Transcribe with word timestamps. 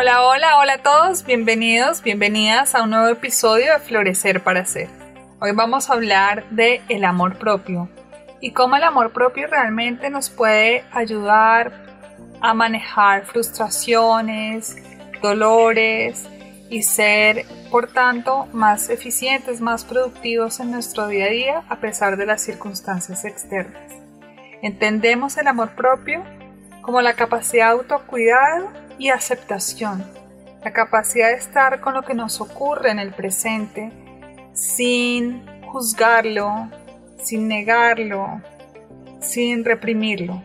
Hola, 0.00 0.22
hola, 0.24 0.56
hola 0.56 0.72
a 0.72 0.78
todos, 0.78 1.26
bienvenidos, 1.26 2.02
bienvenidas 2.02 2.74
a 2.74 2.84
un 2.84 2.88
nuevo 2.88 3.08
episodio 3.08 3.74
de 3.74 3.80
Florecer 3.80 4.42
para 4.42 4.64
Ser. 4.64 4.88
Hoy 5.42 5.52
vamos 5.52 5.90
a 5.90 5.92
hablar 5.92 6.48
de 6.48 6.80
el 6.88 7.04
amor 7.04 7.36
propio 7.36 7.86
y 8.40 8.52
cómo 8.52 8.76
el 8.76 8.82
amor 8.84 9.12
propio 9.12 9.46
realmente 9.46 10.08
nos 10.08 10.30
puede 10.30 10.84
ayudar 10.90 11.84
a 12.40 12.54
manejar 12.54 13.26
frustraciones, 13.26 14.78
dolores 15.20 16.26
y 16.70 16.82
ser, 16.82 17.44
por 17.70 17.92
tanto, 17.92 18.46
más 18.54 18.88
eficientes, 18.88 19.60
más 19.60 19.84
productivos 19.84 20.60
en 20.60 20.70
nuestro 20.70 21.08
día 21.08 21.26
a 21.26 21.28
día 21.28 21.62
a 21.68 21.76
pesar 21.76 22.16
de 22.16 22.24
las 22.24 22.40
circunstancias 22.40 23.26
externas. 23.26 23.82
Entendemos 24.62 25.36
el 25.36 25.46
amor 25.46 25.72
propio 25.72 26.24
como 26.80 27.02
la 27.02 27.12
capacidad 27.12 27.66
de 27.66 27.72
autocuidado 27.72 28.79
y 29.00 29.08
aceptación, 29.08 30.04
la 30.62 30.72
capacidad 30.74 31.28
de 31.28 31.36
estar 31.36 31.80
con 31.80 31.94
lo 31.94 32.02
que 32.02 32.12
nos 32.12 32.40
ocurre 32.42 32.90
en 32.90 32.98
el 32.98 33.14
presente 33.14 33.90
sin 34.52 35.42
juzgarlo, 35.62 36.68
sin 37.16 37.48
negarlo, 37.48 38.42
sin 39.20 39.64
reprimirlo. 39.64 40.42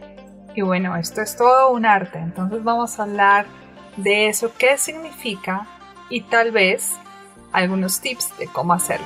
Y 0.55 0.61
bueno, 0.61 0.95
esto 0.95 1.21
es 1.21 1.35
todo 1.35 1.71
un 1.71 1.85
arte, 1.85 2.17
entonces 2.17 2.63
vamos 2.63 2.97
a 2.97 3.03
hablar 3.03 3.45
de 3.97 4.29
eso, 4.29 4.53
qué 4.57 4.77
significa 4.77 5.67
y 6.09 6.21
tal 6.21 6.51
vez 6.51 6.93
algunos 7.51 7.99
tips 7.99 8.37
de 8.37 8.47
cómo 8.47 8.71
hacerlo. 8.71 9.05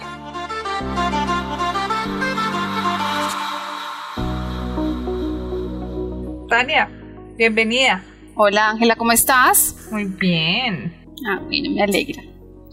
Tania, 6.47 6.87
bienvenida. 7.35 8.03
Hola 8.41 8.69
Ángela, 8.69 8.95
¿cómo 8.95 9.11
estás? 9.11 9.75
Muy 9.91 10.05
bien. 10.05 11.05
Ah, 11.27 11.41
bueno, 11.43 11.71
me 11.71 11.83
alegra. 11.83 12.23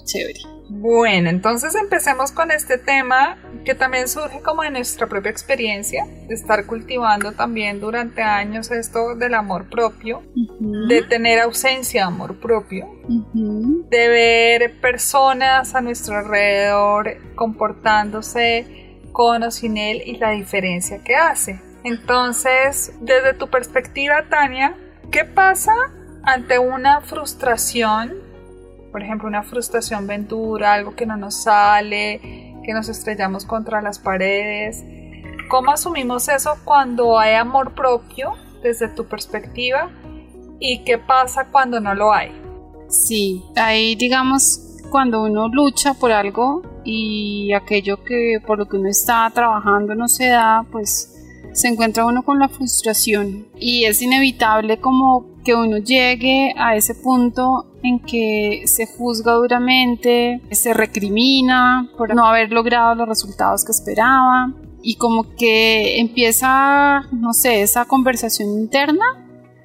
Chévere. 0.04 0.38
Bueno, 0.68 1.28
entonces 1.28 1.74
empecemos 1.74 2.30
con 2.30 2.52
este 2.52 2.78
tema 2.78 3.36
que 3.64 3.74
también 3.74 4.08
surge 4.08 4.40
como 4.42 4.62
de 4.62 4.70
nuestra 4.70 5.08
propia 5.08 5.32
experiencia, 5.32 6.06
de 6.28 6.36
estar 6.36 6.66
cultivando 6.66 7.32
también 7.32 7.80
durante 7.80 8.22
años 8.22 8.70
esto 8.70 9.16
del 9.16 9.34
amor 9.34 9.68
propio, 9.68 10.22
de 10.60 11.02
tener 11.02 11.40
ausencia 11.40 12.02
de 12.02 12.06
amor 12.06 12.38
propio, 12.38 12.86
de 13.34 14.08
ver 14.08 14.80
personas 14.80 15.74
a 15.74 15.80
nuestro 15.80 16.16
alrededor 16.16 17.16
comportándose 17.34 19.00
con 19.10 19.42
o 19.42 19.50
sin 19.50 19.78
él 19.78 20.00
y 20.06 20.16
la 20.18 20.30
diferencia 20.30 21.02
que 21.02 21.16
hace. 21.16 21.60
Entonces, 21.82 22.92
desde 23.00 23.34
tu 23.34 23.48
perspectiva, 23.48 24.26
Tania, 24.28 24.76
¿Qué 25.10 25.24
pasa 25.24 25.72
ante 26.22 26.58
una 26.58 27.00
frustración? 27.00 28.14
Por 28.92 29.02
ejemplo, 29.02 29.28
una 29.28 29.42
frustración 29.42 30.06
ventura, 30.06 30.74
algo 30.74 30.94
que 30.94 31.06
no 31.06 31.16
nos 31.16 31.42
sale, 31.42 32.56
que 32.64 32.72
nos 32.72 32.88
estrellamos 32.88 33.44
contra 33.44 33.80
las 33.80 33.98
paredes. 33.98 34.84
¿Cómo 35.48 35.70
asumimos 35.70 36.28
eso 36.28 36.56
cuando 36.64 37.18
hay 37.18 37.34
amor 37.34 37.74
propio 37.74 38.34
desde 38.62 38.88
tu 38.88 39.06
perspectiva? 39.06 39.90
¿Y 40.58 40.84
qué 40.84 40.98
pasa 40.98 41.48
cuando 41.52 41.80
no 41.80 41.94
lo 41.94 42.12
hay? 42.12 42.32
Sí, 42.88 43.44
ahí 43.56 43.94
digamos 43.94 44.60
cuando 44.90 45.22
uno 45.22 45.48
lucha 45.48 45.94
por 45.94 46.12
algo 46.12 46.62
y 46.84 47.52
aquello 47.52 48.02
que 48.02 48.38
por 48.46 48.58
lo 48.58 48.66
que 48.66 48.76
uno 48.76 48.88
está 48.88 49.30
trabajando 49.30 49.94
no 49.94 50.08
se 50.08 50.28
da, 50.28 50.64
pues 50.70 51.15
se 51.56 51.68
encuentra 51.68 52.04
uno 52.04 52.22
con 52.22 52.38
la 52.38 52.50
frustración 52.50 53.48
y 53.58 53.86
es 53.86 54.02
inevitable 54.02 54.78
como 54.78 55.24
que 55.42 55.54
uno 55.54 55.78
llegue 55.78 56.52
a 56.54 56.76
ese 56.76 56.94
punto 56.94 57.72
en 57.82 57.98
que 58.00 58.64
se 58.66 58.86
juzga 58.86 59.32
duramente, 59.32 60.42
se 60.50 60.74
recrimina 60.74 61.90
por 61.96 62.14
no 62.14 62.26
haber 62.26 62.52
logrado 62.52 62.94
los 62.94 63.08
resultados 63.08 63.64
que 63.64 63.72
esperaba 63.72 64.52
y 64.82 64.96
como 64.96 65.34
que 65.34 65.98
empieza, 65.98 67.02
no 67.10 67.32
sé, 67.32 67.62
esa 67.62 67.86
conversación 67.86 68.50
interna 68.50 69.04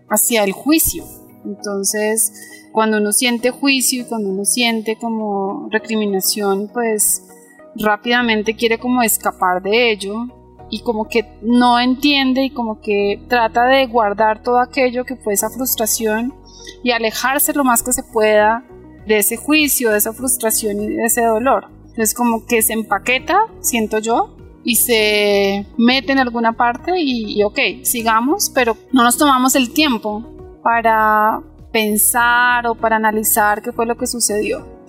hacia 0.09 0.45
el 0.45 0.53
juicio. 0.53 1.03
Entonces, 1.43 2.69
cuando 2.71 2.99
uno 2.99 3.11
siente 3.11 3.51
juicio 3.51 4.03
y 4.03 4.05
cuando 4.05 4.29
uno 4.29 4.45
siente 4.45 4.95
como 4.95 5.67
recriminación, 5.69 6.69
pues 6.71 7.27
rápidamente 7.75 8.55
quiere 8.55 8.79
como 8.79 9.01
escapar 9.01 9.61
de 9.61 9.91
ello 9.91 10.40
y 10.71 10.81
como 10.81 11.07
que 11.07 11.37
no 11.41 11.79
entiende 11.79 12.45
y 12.45 12.49
como 12.49 12.79
que 12.81 13.23
trata 13.27 13.65
de 13.65 13.85
guardar 13.85 14.41
todo 14.41 14.59
aquello 14.59 15.05
que 15.05 15.17
fue 15.17 15.33
esa 15.33 15.49
frustración 15.49 16.33
y 16.81 16.91
alejarse 16.91 17.53
lo 17.53 17.63
más 17.63 17.83
que 17.83 17.91
se 17.91 18.03
pueda 18.03 18.65
de 19.05 19.17
ese 19.17 19.35
juicio, 19.35 19.91
de 19.91 19.97
esa 19.97 20.13
frustración 20.13 20.81
y 20.81 20.87
de 20.87 21.05
ese 21.05 21.23
dolor. 21.25 21.67
Entonces 21.81 22.13
como 22.13 22.45
que 22.45 22.61
se 22.61 22.73
empaqueta, 22.73 23.47
siento 23.59 23.99
yo, 23.99 24.37
y 24.63 24.75
se 24.77 25.65
mete 25.77 26.13
en 26.13 26.19
alguna 26.19 26.53
parte 26.53 26.93
y, 26.97 27.37
y 27.37 27.43
ok, 27.43 27.83
sigamos, 27.83 28.49
pero 28.49 28.77
no 28.93 29.03
nos 29.03 29.17
tomamos 29.17 29.55
el 29.55 29.73
tiempo 29.73 30.23
para 30.63 31.41
pensar 31.71 32.67
o 32.67 32.75
para 32.75 32.95
analizar 32.95 33.61
qué 33.61 33.71
fue 33.71 33.85
lo 33.85 33.97
que 33.97 34.07
sucedió. 34.07 34.80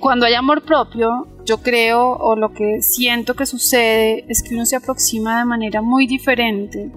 Cuando 0.00 0.26
hay 0.26 0.34
amor 0.34 0.62
propio, 0.62 1.26
yo 1.44 1.58
creo 1.58 2.12
o 2.12 2.36
lo 2.36 2.52
que 2.52 2.82
siento 2.82 3.34
que 3.34 3.46
sucede 3.46 4.24
es 4.28 4.42
que 4.42 4.54
uno 4.54 4.66
se 4.66 4.76
aproxima 4.76 5.38
de 5.38 5.44
manera 5.44 5.80
muy 5.80 6.06
diferente 6.06 6.90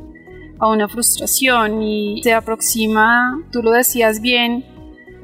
a 0.60 0.68
una 0.68 0.90
frustración 0.90 1.82
y 1.82 2.22
se 2.24 2.34
aproxima, 2.34 3.42
tú 3.52 3.64
lo 3.64 3.72
decías 3.72 4.20
bien, 4.22 4.66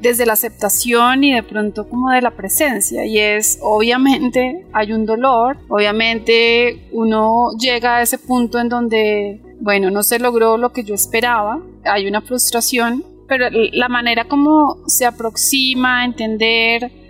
desde 0.00 0.26
la 0.26 0.34
aceptación 0.34 1.24
y 1.24 1.34
de 1.34 1.42
pronto 1.42 1.88
como 1.88 2.10
de 2.10 2.22
la 2.22 2.30
presencia. 2.30 3.04
Y 3.04 3.18
es 3.18 3.58
obviamente 3.62 4.66
hay 4.72 4.92
un 4.92 5.04
dolor, 5.04 5.58
obviamente 5.68 6.88
uno 6.92 7.50
llega 7.58 7.96
a 7.96 8.02
ese 8.02 8.18
punto 8.18 8.58
en 8.58 8.68
donde 8.68 9.40
bueno, 9.60 9.90
no 9.90 10.02
se 10.02 10.18
logró 10.18 10.56
lo 10.56 10.72
que 10.72 10.84
yo 10.84 10.94
esperaba, 10.94 11.60
hay 11.84 12.06
una 12.06 12.20
frustración, 12.20 13.04
pero 13.26 13.46
la 13.50 13.88
manera 13.88 14.26
como 14.26 14.76
se 14.86 15.06
aproxima 15.06 16.00
a 16.00 16.04
entender 16.04 17.05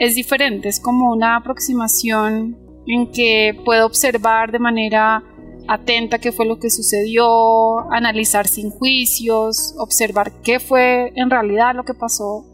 es 0.00 0.14
diferente, 0.14 0.68
es 0.68 0.80
como 0.80 1.12
una 1.12 1.36
aproximación 1.36 2.58
en 2.86 3.12
que 3.12 3.54
puedo 3.64 3.84
observar 3.84 4.50
de 4.50 4.58
manera 4.58 5.22
atenta 5.68 6.18
qué 6.18 6.32
fue 6.32 6.46
lo 6.46 6.58
que 6.58 6.70
sucedió, 6.70 7.92
analizar 7.92 8.48
sin 8.48 8.70
juicios, 8.70 9.74
observar 9.78 10.32
qué 10.42 10.58
fue 10.58 11.12
en 11.14 11.28
realidad 11.28 11.74
lo 11.76 11.84
que 11.84 11.92
pasó 11.92 12.46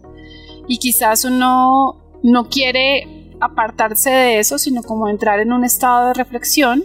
y 0.66 0.78
quizás 0.78 1.24
uno 1.24 2.02
no 2.24 2.48
quiere 2.48 3.32
apartarse 3.40 4.10
de 4.10 4.38
eso, 4.40 4.58
sino 4.58 4.82
como 4.82 5.08
entrar 5.08 5.38
en 5.38 5.52
un 5.52 5.64
estado 5.64 6.08
de 6.08 6.14
reflexión 6.14 6.82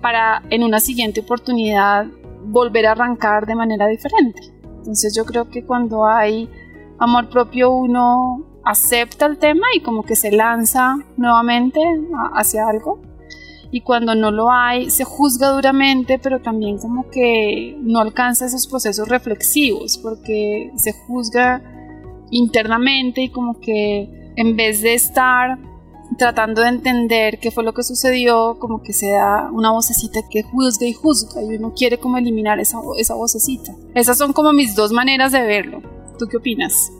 para 0.00 0.42
en 0.50 0.62
una 0.62 0.78
siguiente 0.78 1.20
oportunidad 1.22 2.06
volver 2.44 2.86
a 2.86 2.92
arrancar 2.92 3.44
de 3.44 3.56
manera 3.56 3.88
diferente. 3.88 4.40
Entonces 4.62 5.16
yo 5.16 5.24
creo 5.24 5.50
que 5.50 5.64
cuando 5.64 6.06
hay 6.06 6.48
amor 7.00 7.28
propio 7.28 7.72
uno 7.72 8.55
acepta 8.66 9.26
el 9.26 9.38
tema 9.38 9.64
y 9.74 9.80
como 9.80 10.02
que 10.02 10.16
se 10.16 10.32
lanza 10.32 10.96
nuevamente 11.16 11.80
hacia 12.34 12.68
algo. 12.68 13.00
Y 13.70 13.80
cuando 13.80 14.14
no 14.14 14.30
lo 14.30 14.50
hay, 14.50 14.90
se 14.90 15.04
juzga 15.04 15.50
duramente, 15.50 16.18
pero 16.18 16.40
también 16.40 16.78
como 16.78 17.08
que 17.08 17.76
no 17.80 18.00
alcanza 18.00 18.46
esos 18.46 18.66
procesos 18.66 19.08
reflexivos, 19.08 19.98
porque 19.98 20.72
se 20.76 20.92
juzga 20.92 21.62
internamente 22.30 23.22
y 23.22 23.28
como 23.28 23.60
que 23.60 24.32
en 24.36 24.56
vez 24.56 24.82
de 24.82 24.94
estar 24.94 25.58
tratando 26.18 26.62
de 26.62 26.68
entender 26.68 27.38
qué 27.38 27.50
fue 27.50 27.64
lo 27.64 27.72
que 27.72 27.82
sucedió, 27.82 28.58
como 28.58 28.82
que 28.82 28.92
se 28.92 29.10
da 29.10 29.50
una 29.52 29.70
vocecita 29.70 30.20
que 30.28 30.42
juzga 30.42 30.86
y 30.86 30.92
juzga 30.92 31.42
y 31.42 31.56
uno 31.56 31.72
quiere 31.74 31.98
como 31.98 32.18
eliminar 32.18 32.58
esa, 32.58 32.78
esa 32.98 33.14
vocecita. 33.14 33.74
Esas 33.94 34.18
son 34.18 34.32
como 34.32 34.52
mis 34.52 34.74
dos 34.74 34.92
maneras 34.92 35.32
de 35.32 35.42
verlo. 35.42 35.82
¿Tú 36.18 36.26
qué 36.26 36.38
opinas? 36.38 36.90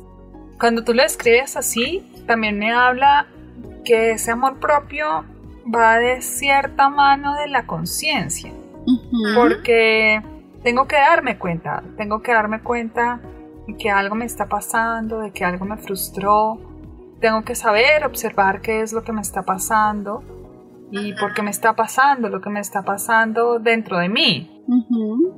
Cuando 0.59 0.85
tú 0.85 0.95
lo 0.95 1.03
escribes 1.03 1.57
así, 1.57 2.25
también 2.27 2.59
me 2.59 2.73
habla 2.73 3.27
que 3.85 4.13
ese 4.13 4.33
amor 4.33 4.59
propio 4.59 5.25
va 5.75 5.99
de 5.99 6.23
cierta 6.23 6.89
mano 6.89 7.35
de 7.35 7.49
la 7.49 7.67
conciencia. 7.67 8.53
Porque 9.35 10.23
tengo 10.63 10.87
que 10.87 10.97
darme 10.97 11.39
cuenta, 11.39 11.83
tengo 11.97 12.23
que 12.23 12.33
darme 12.33 12.61
cuenta 12.61 13.21
que 13.79 13.91
algo 13.91 14.15
me 14.15 14.25
está 14.25 14.47
pasando, 14.47 15.21
de 15.21 15.33
que 15.33 15.45
algo 15.45 15.65
me 15.65 15.77
frustró. 15.77 16.59
Tengo 17.21 17.43
que 17.45 17.55
saber, 17.55 18.05
observar 18.05 18.61
qué 18.61 18.83
es 18.83 18.93
lo 18.93 19.03
que 19.03 19.13
me 19.13 19.21
está 19.21 19.43
pasando 19.43 20.23
y 20.91 21.15
por 21.15 21.35
qué 21.35 21.43
me 21.43 21.51
está 21.51 21.75
pasando, 21.75 22.29
lo 22.29 22.41
que 22.41 22.51
me 22.51 22.61
está 22.61 22.83
pasando 22.83 23.59
dentro 23.59 23.99
de 23.99 24.09
mí. 24.09 24.63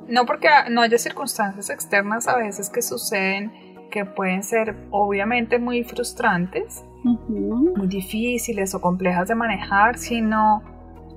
No 0.08 0.26
porque 0.26 0.48
no 0.70 0.82
haya 0.82 0.98
circunstancias 0.98 1.70
externas 1.70 2.28
a 2.28 2.36
veces 2.36 2.70
que 2.70 2.82
suceden 2.82 3.52
que 3.90 4.04
pueden 4.04 4.42
ser 4.42 4.76
obviamente 4.90 5.58
muy 5.58 5.84
frustrantes, 5.84 6.84
muy 7.02 7.86
difíciles 7.86 8.74
o 8.74 8.80
complejas 8.80 9.28
de 9.28 9.34
manejar, 9.34 9.98
sino 9.98 10.62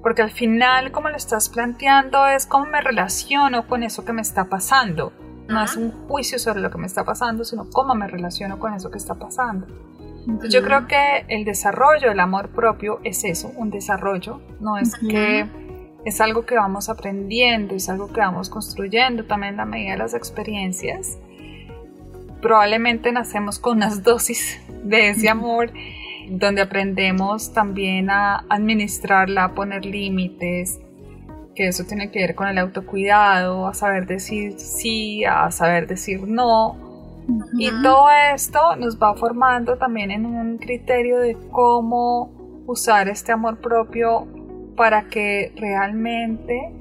porque 0.01 0.21
al 0.21 0.31
final 0.31 0.91
como 0.91 1.09
lo 1.09 1.15
estás 1.15 1.49
planteando 1.49 2.27
es 2.27 2.45
cómo 2.45 2.65
me 2.65 2.81
relaciono 2.81 3.67
con 3.67 3.83
eso 3.83 4.05
que 4.05 4.13
me 4.13 4.21
está 4.21 4.45
pasando. 4.45 5.11
No 5.47 5.63
es 5.63 5.75
un 5.75 5.91
juicio 6.07 6.39
sobre 6.39 6.61
lo 6.61 6.71
que 6.71 6.77
me 6.77 6.87
está 6.87 7.03
pasando, 7.03 7.43
sino 7.43 7.69
cómo 7.69 7.93
me 7.93 8.07
relaciono 8.07 8.57
con 8.57 8.73
eso 8.73 8.89
que 8.89 8.97
está 8.97 9.15
pasando. 9.15 9.67
Yo 10.49 10.63
creo 10.63 10.87
que 10.87 11.25
el 11.27 11.45
desarrollo 11.45 12.09
del 12.09 12.19
amor 12.19 12.49
propio 12.49 12.99
es 13.03 13.23
eso, 13.23 13.51
un 13.57 13.69
desarrollo, 13.69 14.39
no 14.59 14.77
es 14.77 14.95
que 14.95 15.45
es 16.05 16.21
algo 16.21 16.45
que 16.45 16.55
vamos 16.55 16.89
aprendiendo, 16.89 17.75
es 17.75 17.89
algo 17.89 18.07
que 18.07 18.21
vamos 18.21 18.49
construyendo 18.49 19.25
también 19.25 19.59
a 19.59 19.65
medida 19.65 19.91
de 19.93 19.97
las 19.97 20.13
experiencias. 20.13 21.17
Probablemente 22.41 23.11
nacemos 23.11 23.59
con 23.59 23.77
unas 23.77 24.03
dosis 24.03 24.59
de 24.83 25.09
ese 25.09 25.29
amor 25.29 25.71
donde 26.29 26.61
aprendemos 26.61 27.53
también 27.53 28.09
a 28.09 28.45
administrarla, 28.49 29.45
a 29.45 29.53
poner 29.53 29.85
límites, 29.85 30.79
que 31.55 31.67
eso 31.67 31.83
tiene 31.85 32.09
que 32.09 32.19
ver 32.19 32.35
con 32.35 32.47
el 32.47 32.57
autocuidado, 32.57 33.67
a 33.67 33.73
saber 33.73 34.07
decir 34.07 34.53
sí, 34.57 35.25
a 35.25 35.51
saber 35.51 35.87
decir 35.87 36.23
no, 36.27 36.91
y 37.57 37.69
todo 37.83 38.07
esto 38.33 38.75
nos 38.77 38.97
va 38.97 39.13
formando 39.15 39.77
también 39.77 40.11
en 40.11 40.25
un 40.25 40.57
criterio 40.57 41.19
de 41.19 41.37
cómo 41.51 42.63
usar 42.65 43.09
este 43.09 43.31
amor 43.31 43.59
propio 43.59 44.27
para 44.75 45.03
que 45.03 45.53
realmente 45.55 46.80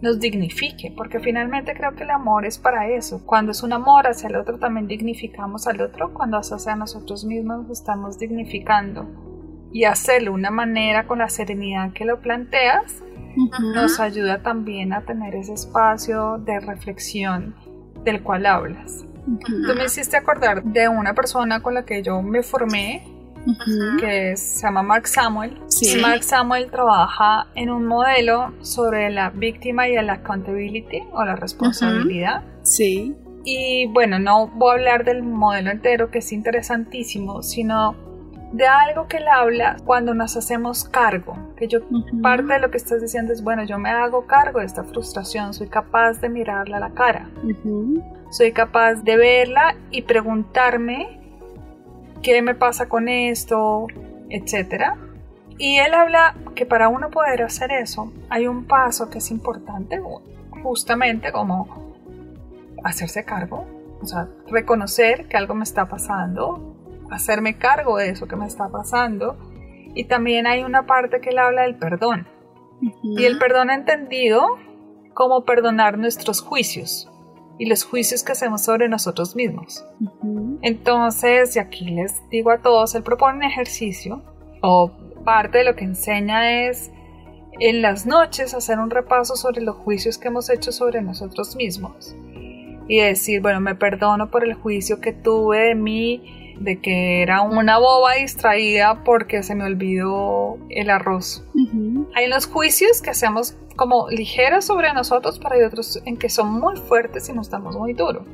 nos 0.00 0.20
dignifique, 0.20 0.92
porque 0.96 1.20
finalmente 1.20 1.74
creo 1.74 1.94
que 1.94 2.04
el 2.04 2.10
amor 2.10 2.46
es 2.46 2.58
para 2.58 2.88
eso. 2.88 3.24
Cuando 3.24 3.52
es 3.52 3.62
un 3.62 3.72
amor 3.72 4.06
hacia 4.06 4.28
el 4.28 4.36
otro, 4.36 4.58
también 4.58 4.86
dignificamos 4.86 5.66
al 5.66 5.80
otro, 5.80 6.14
cuando 6.14 6.38
es 6.38 6.52
hacia 6.52 6.76
nosotros 6.76 7.24
mismos, 7.24 7.66
nos 7.66 7.78
estamos 7.78 8.18
dignificando. 8.18 9.06
Y 9.72 9.84
hacerlo 9.84 10.30
de 10.30 10.36
una 10.36 10.50
manera 10.50 11.06
con 11.06 11.18
la 11.18 11.28
serenidad 11.28 11.92
que 11.92 12.04
lo 12.04 12.20
planteas, 12.20 13.02
nos 13.74 14.00
ayuda 14.00 14.42
también 14.42 14.92
a 14.92 15.02
tener 15.02 15.34
ese 15.34 15.54
espacio 15.54 16.38
de 16.38 16.58
reflexión 16.60 17.54
del 18.04 18.22
cual 18.22 18.46
hablas. 18.46 19.04
Tú 19.46 19.74
me 19.76 19.84
hiciste 19.84 20.16
acordar 20.16 20.64
de 20.64 20.88
una 20.88 21.14
persona 21.14 21.60
con 21.60 21.74
la 21.74 21.84
que 21.84 22.02
yo 22.02 22.22
me 22.22 22.42
formé, 22.42 23.06
que 24.00 24.36
se 24.36 24.62
llama 24.62 24.82
Mark 24.82 25.06
Samuel. 25.06 25.58
Mark 26.00 26.22
Samuel 26.22 26.70
trabaja 26.70 27.46
en 27.54 27.70
un 27.70 27.86
modelo 27.86 28.52
sobre 28.60 29.10
la 29.10 29.30
víctima 29.30 29.88
y 29.88 29.96
el 29.96 30.10
accountability 30.10 31.02
o 31.12 31.24
la 31.24 31.36
responsabilidad. 31.36 32.42
Sí. 32.62 33.14
Y 33.44 33.86
bueno, 33.86 34.18
no 34.18 34.48
voy 34.48 34.70
a 34.70 34.72
hablar 34.74 35.04
del 35.04 35.22
modelo 35.22 35.70
entero, 35.70 36.10
que 36.10 36.18
es 36.18 36.32
interesantísimo, 36.32 37.42
sino 37.42 37.96
de 38.52 38.66
algo 38.66 39.08
que 39.08 39.18
él 39.18 39.28
habla 39.28 39.76
cuando 39.84 40.14
nos 40.14 40.36
hacemos 40.36 40.84
cargo. 40.84 41.36
Que 41.56 41.68
yo, 41.68 41.80
parte 42.22 42.54
de 42.54 42.58
lo 42.58 42.70
que 42.70 42.76
estás 42.76 43.00
diciendo 43.00 43.32
es, 43.32 43.42
bueno, 43.42 43.64
yo 43.64 43.78
me 43.78 43.90
hago 43.90 44.26
cargo 44.26 44.60
de 44.60 44.66
esta 44.66 44.84
frustración, 44.84 45.54
soy 45.54 45.68
capaz 45.68 46.20
de 46.20 46.28
mirarla 46.28 46.76
a 46.76 46.80
la 46.80 46.90
cara 46.90 47.28
soy 48.30 48.52
capaz 48.52 48.96
de 49.04 49.16
verla 49.16 49.76
y 49.90 50.02
preguntarme 50.02 51.17
qué 52.22 52.42
me 52.42 52.54
pasa 52.54 52.88
con 52.88 53.08
esto, 53.08 53.86
etc. 54.30 54.92
Y 55.58 55.78
él 55.78 55.94
habla 55.94 56.34
que 56.54 56.66
para 56.66 56.88
uno 56.88 57.10
poder 57.10 57.42
hacer 57.42 57.72
eso 57.72 58.12
hay 58.28 58.46
un 58.46 58.64
paso 58.64 59.10
que 59.10 59.18
es 59.18 59.30
importante, 59.30 60.00
justamente 60.62 61.32
como 61.32 61.94
hacerse 62.84 63.24
cargo, 63.24 63.66
o 64.00 64.06
sea, 64.06 64.28
reconocer 64.48 65.26
que 65.26 65.36
algo 65.36 65.54
me 65.54 65.64
está 65.64 65.88
pasando, 65.88 66.76
hacerme 67.10 67.58
cargo 67.58 67.96
de 67.98 68.10
eso 68.10 68.28
que 68.28 68.36
me 68.36 68.46
está 68.46 68.68
pasando. 68.68 69.36
Y 69.94 70.04
también 70.04 70.46
hay 70.46 70.62
una 70.62 70.86
parte 70.86 71.20
que 71.20 71.30
él 71.30 71.38
habla 71.38 71.62
del 71.62 71.76
perdón. 71.76 72.28
Y 73.02 73.24
el 73.24 73.38
perdón 73.38 73.70
entendido 73.70 74.46
como 75.14 75.44
perdonar 75.44 75.98
nuestros 75.98 76.40
juicios 76.40 77.10
y 77.58 77.66
los 77.66 77.84
juicios 77.84 78.22
que 78.22 78.32
hacemos 78.32 78.62
sobre 78.62 78.88
nosotros 78.88 79.34
mismos. 79.34 79.84
Entonces, 80.62 81.56
y 81.56 81.58
aquí 81.58 81.86
les 81.86 82.28
digo 82.30 82.50
a 82.50 82.58
todos, 82.58 82.94
él 82.94 83.02
propone 83.02 83.38
un 83.38 83.44
ejercicio 83.44 84.22
o 84.62 84.90
parte 85.24 85.58
de 85.58 85.64
lo 85.64 85.76
que 85.76 85.84
enseña 85.84 86.68
es 86.68 86.90
en 87.60 87.82
las 87.82 88.06
noches 88.06 88.54
hacer 88.54 88.78
un 88.78 88.90
repaso 88.90 89.36
sobre 89.36 89.62
los 89.62 89.76
juicios 89.76 90.18
que 90.18 90.28
hemos 90.28 90.48
hecho 90.48 90.70
sobre 90.72 91.02
nosotros 91.02 91.56
mismos 91.56 92.14
y 92.88 93.00
decir, 93.00 93.42
bueno, 93.42 93.60
me 93.60 93.74
perdono 93.74 94.30
por 94.30 94.44
el 94.44 94.54
juicio 94.54 95.00
que 95.00 95.12
tuve 95.12 95.68
de 95.68 95.74
mí, 95.74 96.47
de 96.60 96.80
que 96.80 97.22
era 97.22 97.42
una 97.42 97.78
boba 97.78 98.14
distraída 98.14 99.04
porque 99.04 99.42
se 99.42 99.54
me 99.54 99.64
olvidó 99.64 100.58
el 100.70 100.90
arroz. 100.90 101.44
Hay 102.14 102.28
los 102.28 102.46
juicios 102.46 103.00
que 103.02 103.10
hacemos 103.10 103.56
como 103.76 104.08
ligeros 104.10 104.64
sobre 104.64 104.92
nosotros, 104.92 105.38
pero 105.38 105.54
hay 105.54 105.62
otros 105.62 106.02
en 106.04 106.16
que 106.16 106.28
son 106.28 106.58
muy 106.60 106.76
fuertes 106.76 107.28
y 107.28 107.32
nos 107.32 107.48
damos 107.48 107.76
muy 107.76 107.92
duro. 107.92 108.24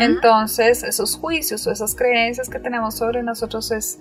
Entonces, 0.00 0.82
esos 0.84 1.16
juicios 1.16 1.66
o 1.66 1.72
esas 1.72 1.94
creencias 1.94 2.48
que 2.48 2.58
tenemos 2.58 2.94
sobre 2.94 3.22
nosotros 3.22 3.70
es 3.72 3.98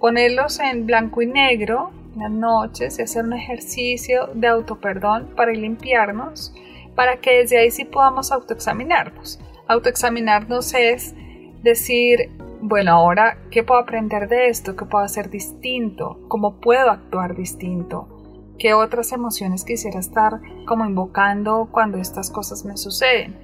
ponerlos 0.00 0.58
en 0.60 0.86
blanco 0.86 1.22
y 1.22 1.26
negro 1.26 1.90
en 2.14 2.20
las 2.20 2.30
noches 2.30 2.98
y 2.98 3.02
hacer 3.02 3.24
un 3.24 3.32
ejercicio 3.32 4.28
de 4.34 4.48
autoperdón 4.48 5.28
para 5.36 5.52
limpiarnos, 5.52 6.54
para 6.94 7.16
que 7.16 7.38
desde 7.38 7.58
ahí 7.58 7.70
sí 7.70 7.84
podamos 7.84 8.32
autoexaminarnos. 8.32 9.40
Autoexaminarnos 9.66 10.74
es 10.74 11.14
decir, 11.62 12.30
bueno, 12.62 12.92
ahora, 12.92 13.38
¿qué 13.50 13.64
puedo 13.64 13.80
aprender 13.80 14.28
de 14.28 14.48
esto? 14.48 14.76
¿Qué 14.76 14.84
puedo 14.84 15.04
hacer 15.04 15.30
distinto? 15.30 16.20
¿Cómo 16.28 16.60
puedo 16.60 16.90
actuar 16.90 17.34
distinto? 17.34 18.54
¿Qué 18.56 18.72
otras 18.72 19.10
emociones 19.10 19.64
quisiera 19.64 19.98
estar 19.98 20.40
como 20.64 20.86
invocando 20.86 21.68
cuando 21.72 21.98
estas 21.98 22.30
cosas 22.30 22.64
me 22.64 22.76
suceden? 22.76 23.36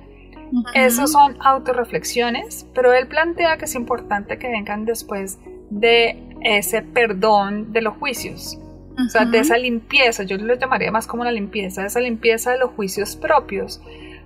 Esas 0.72 1.10
son 1.10 1.36
autorreflexiones, 1.40 2.64
pero 2.74 2.92
él 2.92 3.08
plantea 3.08 3.56
que 3.58 3.64
es 3.64 3.74
importante 3.74 4.38
que 4.38 4.48
vengan 4.48 4.84
después 4.84 5.40
de 5.68 6.22
ese 6.40 6.82
perdón 6.82 7.72
de 7.72 7.82
los 7.82 7.96
juicios. 7.96 8.60
O 9.04 9.08
sea, 9.10 9.24
de 9.24 9.40
esa 9.40 9.58
limpieza, 9.58 10.22
yo 10.22 10.36
lo 10.38 10.54
llamaría 10.54 10.92
más 10.92 11.08
como 11.08 11.24
la 11.24 11.32
limpieza, 11.32 11.84
esa 11.84 12.00
limpieza 12.00 12.52
de 12.52 12.58
los 12.58 12.70
juicios 12.70 13.16
propios, 13.16 13.80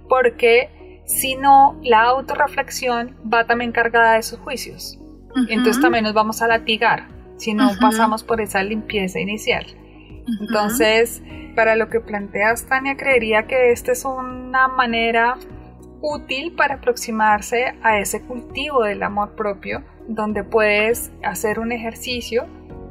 porque 0.08 0.68
si 1.04 1.34
no, 1.34 1.78
la 1.82 2.02
autorreflexión 2.02 3.16
va 3.32 3.44
también 3.44 3.72
cargada 3.72 4.14
de 4.14 4.20
esos 4.20 4.38
juicios. 4.40 4.98
Entonces 5.48 5.80
también 5.80 6.04
nos 6.04 6.14
vamos 6.14 6.42
a 6.42 6.46
latigar 6.46 7.08
si 7.36 7.54
no 7.54 7.70
pasamos 7.80 8.22
por 8.22 8.40
esa 8.40 8.62
limpieza 8.62 9.18
inicial. 9.18 9.66
Entonces, 10.40 11.22
para 11.56 11.74
lo 11.74 11.88
que 11.88 12.00
planteas, 12.00 12.66
Tania, 12.66 12.96
creería 12.96 13.46
que 13.46 13.72
esta 13.72 13.92
es 13.92 14.04
una 14.04 14.68
manera 14.68 15.36
útil 16.00 16.52
para 16.54 16.76
aproximarse 16.76 17.74
a 17.82 17.98
ese 17.98 18.22
cultivo 18.22 18.82
del 18.82 19.02
amor 19.02 19.34
propio, 19.34 19.82
donde 20.08 20.44
puedes 20.44 21.12
hacer 21.22 21.58
un 21.58 21.72
ejercicio 21.72 22.46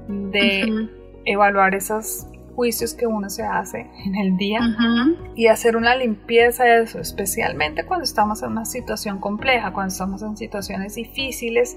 de 0.07 0.89
evaluar 1.25 1.75
esos 1.75 2.27
juicios 2.61 2.93
que 2.93 3.07
uno 3.07 3.27
se 3.27 3.41
hace 3.41 3.89
en 4.05 4.15
el 4.17 4.37
día 4.37 4.59
y 5.35 5.47
hacer 5.47 5.75
una 5.75 5.95
limpieza 5.95 6.63
de 6.63 6.83
eso, 6.83 6.99
especialmente 6.99 7.85
cuando 7.85 8.03
estamos 8.03 8.43
en 8.43 8.51
una 8.51 8.65
situación 8.65 9.17
compleja, 9.17 9.73
cuando 9.73 9.91
estamos 9.91 10.21
en 10.21 10.37
situaciones 10.37 10.93
difíciles, 10.93 11.75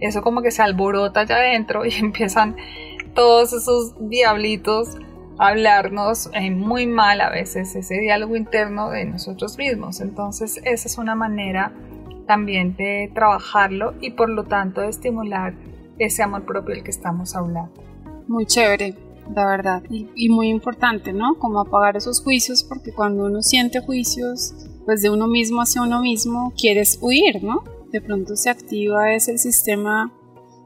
eso 0.00 0.20
como 0.20 0.42
que 0.42 0.50
se 0.50 0.60
alborota 0.60 1.20
allá 1.20 1.36
adentro 1.36 1.86
y 1.86 1.94
empiezan 1.98 2.56
todos 3.14 3.54
esos 3.54 3.94
diablitos 4.10 4.98
hablarnos 5.38 6.28
eh, 6.34 6.50
muy 6.50 6.86
mal 6.86 7.22
a 7.22 7.30
veces, 7.30 7.74
ese 7.74 7.94
diálogo 7.94 8.36
interno 8.36 8.90
de 8.90 9.06
nosotros 9.06 9.56
mismos. 9.56 10.02
Entonces 10.02 10.60
esa 10.62 10.88
es 10.88 10.98
una 10.98 11.14
manera 11.14 11.72
también 12.26 12.76
de 12.76 13.10
trabajarlo 13.14 13.94
y 14.02 14.10
por 14.10 14.28
lo 14.28 14.44
tanto 14.44 14.82
de 14.82 14.88
estimular 14.88 15.54
ese 15.98 16.22
amor 16.22 16.44
propio 16.44 16.74
del 16.74 16.84
que 16.84 16.90
estamos 16.90 17.34
hablando. 17.34 17.72
Muy 18.26 18.44
chévere, 18.44 19.07
la 19.34 19.46
verdad, 19.46 19.82
y, 19.90 20.08
y, 20.14 20.28
muy 20.28 20.48
importante, 20.48 21.12
¿no? 21.12 21.38
Como 21.38 21.60
apagar 21.60 21.96
esos 21.96 22.22
juicios, 22.22 22.64
porque 22.64 22.92
cuando 22.92 23.26
uno 23.26 23.42
siente 23.42 23.80
juicios, 23.80 24.54
pues 24.84 25.02
de 25.02 25.10
uno 25.10 25.26
mismo 25.26 25.60
hacia 25.60 25.82
uno 25.82 26.00
mismo, 26.00 26.52
quieres 26.56 26.98
huir, 27.02 27.42
¿no? 27.44 27.62
De 27.92 28.00
pronto 28.00 28.36
se 28.36 28.50
activa 28.50 29.12
ese 29.12 29.38
sistema 29.38 30.12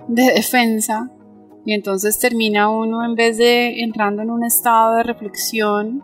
de 0.09 0.33
defensa 0.33 1.11
y 1.65 1.75
entonces 1.75 2.19
termina 2.19 2.69
uno 2.71 3.05
en 3.05 3.15
vez 3.15 3.39
de 3.39 3.83
entrando 3.83 4.23
en 4.23 4.31
un 4.31 4.45
estado 4.45 4.97
de 4.97 5.03
reflexión, 5.05 6.03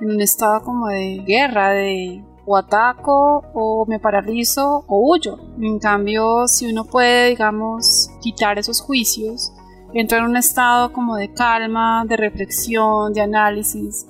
en 0.00 0.10
un 0.10 0.20
estado 0.20 0.62
como 0.62 0.88
de 0.88 1.22
guerra, 1.26 1.70
de 1.70 2.24
o 2.46 2.56
ataco 2.56 3.44
o 3.54 3.86
me 3.86 3.98
paralizo 3.98 4.84
o 4.88 5.10
huyo. 5.10 5.38
En 5.60 5.78
cambio, 5.78 6.46
si 6.48 6.70
uno 6.70 6.84
puede, 6.84 7.30
digamos, 7.30 8.10
quitar 8.20 8.58
esos 8.58 8.80
juicios, 8.80 9.52
entra 9.94 10.18
en 10.18 10.24
un 10.24 10.36
estado 10.36 10.92
como 10.92 11.16
de 11.16 11.32
calma, 11.32 12.04
de 12.06 12.16
reflexión, 12.16 13.12
de 13.12 13.20
análisis, 13.20 14.06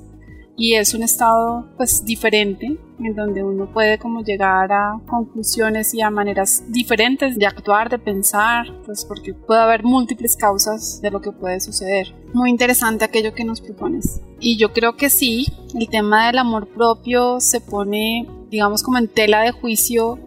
y 0.60 0.74
es 0.74 0.92
un 0.92 1.02
estado 1.02 1.70
pues 1.78 2.04
diferente 2.04 2.78
en 2.98 3.14
donde 3.14 3.42
uno 3.42 3.72
puede 3.72 3.98
como 3.98 4.22
llegar 4.22 4.70
a 4.70 5.00
conclusiones 5.08 5.94
y 5.94 6.02
a 6.02 6.10
maneras 6.10 6.64
diferentes 6.68 7.38
de 7.38 7.46
actuar, 7.46 7.88
de 7.88 7.98
pensar, 7.98 8.66
pues 8.84 9.06
porque 9.06 9.32
puede 9.32 9.62
haber 9.62 9.84
múltiples 9.84 10.36
causas 10.36 11.00
de 11.00 11.10
lo 11.10 11.22
que 11.22 11.32
puede 11.32 11.60
suceder. 11.60 12.14
Muy 12.34 12.50
interesante 12.50 13.06
aquello 13.06 13.32
que 13.32 13.42
nos 13.42 13.62
propones. 13.62 14.20
Y 14.38 14.58
yo 14.58 14.74
creo 14.74 14.96
que 14.96 15.08
sí, 15.08 15.46
el 15.74 15.88
tema 15.88 16.26
del 16.26 16.36
amor 16.36 16.68
propio 16.68 17.40
se 17.40 17.62
pone, 17.62 18.28
digamos, 18.50 18.82
como 18.82 18.98
en 18.98 19.08
tela 19.08 19.40
de 19.40 19.52
juicio 19.52 20.18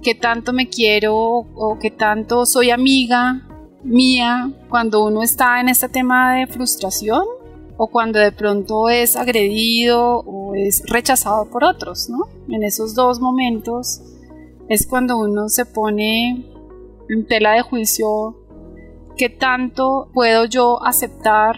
qué 0.00 0.14
tanto 0.14 0.52
me 0.52 0.68
quiero 0.68 1.16
o 1.16 1.78
qué 1.80 1.90
tanto 1.90 2.46
soy 2.46 2.70
amiga 2.70 3.48
mía 3.84 4.50
cuando 4.68 5.04
uno 5.04 5.22
está 5.22 5.60
en 5.60 5.68
este 5.68 5.88
tema 5.88 6.34
de 6.34 6.46
frustración 6.46 7.24
o 7.76 7.88
cuando 7.88 8.18
de 8.18 8.32
pronto 8.32 8.88
es 8.88 9.16
agredido 9.16 10.20
o 10.20 10.54
es 10.54 10.82
rechazado 10.88 11.46
por 11.50 11.64
otros, 11.64 12.08
¿no? 12.08 12.28
En 12.48 12.62
esos 12.62 12.94
dos 12.94 13.20
momentos 13.20 14.02
es 14.68 14.86
cuando 14.86 15.18
uno 15.18 15.48
se 15.48 15.66
pone 15.66 16.46
en 17.08 17.26
tela 17.26 17.52
de 17.52 17.62
juicio 17.62 18.36
qué 19.16 19.28
tanto 19.28 20.10
puedo 20.12 20.44
yo 20.44 20.82
aceptar 20.84 21.56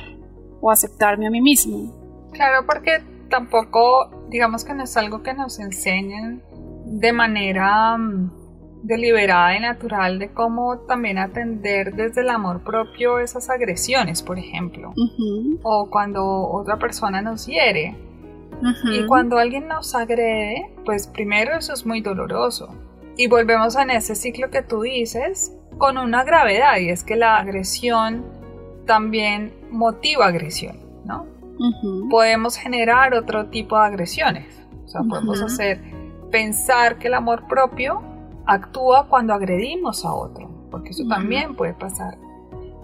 o 0.60 0.70
aceptarme 0.70 1.26
a 1.26 1.30
mí 1.30 1.40
mismo. 1.40 1.92
Claro, 2.32 2.66
porque 2.66 3.02
tampoco, 3.28 4.10
digamos 4.30 4.64
que 4.64 4.74
no 4.74 4.84
es 4.84 4.96
algo 4.96 5.22
que 5.22 5.34
nos 5.34 5.58
enseñen 5.58 6.42
de 6.86 7.12
manera 7.12 7.96
mm, 7.96 8.43
deliberada 8.84 9.56
y 9.56 9.60
natural 9.60 10.18
de 10.18 10.28
cómo 10.28 10.78
también 10.80 11.18
atender 11.18 11.94
desde 11.94 12.20
el 12.20 12.28
amor 12.28 12.62
propio 12.62 13.18
esas 13.18 13.48
agresiones, 13.48 14.22
por 14.22 14.38
ejemplo, 14.38 14.92
o 15.62 15.88
cuando 15.90 16.24
otra 16.24 16.78
persona 16.78 17.22
nos 17.22 17.46
hiere. 17.46 17.96
Y 18.92 19.06
cuando 19.06 19.38
alguien 19.38 19.68
nos 19.68 19.94
agrede, 19.94 20.70
pues 20.84 21.06
primero 21.06 21.56
eso 21.56 21.72
es 21.72 21.84
muy 21.84 22.00
doloroso. 22.00 22.74
Y 23.16 23.26
volvemos 23.26 23.76
en 23.76 23.90
ese 23.90 24.14
ciclo 24.14 24.50
que 24.50 24.62
tú 24.62 24.82
dices 24.82 25.52
con 25.78 25.98
una 25.98 26.22
gravedad 26.24 26.78
y 26.78 26.88
es 26.88 27.02
que 27.04 27.16
la 27.16 27.36
agresión 27.36 28.24
también 28.86 29.52
motiva 29.70 30.26
agresión, 30.26 30.76
¿no? 31.04 31.26
Podemos 32.10 32.56
generar 32.56 33.14
otro 33.14 33.46
tipo 33.46 33.78
de 33.78 33.86
agresiones. 33.86 34.46
O 34.84 34.88
sea, 34.88 35.02
podemos 35.02 35.40
hacer 35.40 35.80
pensar 36.30 36.98
que 36.98 37.08
el 37.08 37.14
amor 37.14 37.46
propio 37.48 38.02
actúa 38.46 39.06
cuando 39.08 39.34
agredimos 39.34 40.04
a 40.04 40.12
otro, 40.12 40.48
porque 40.70 40.90
eso 40.90 41.04
también 41.08 41.54
puede 41.54 41.74
pasar. 41.74 42.18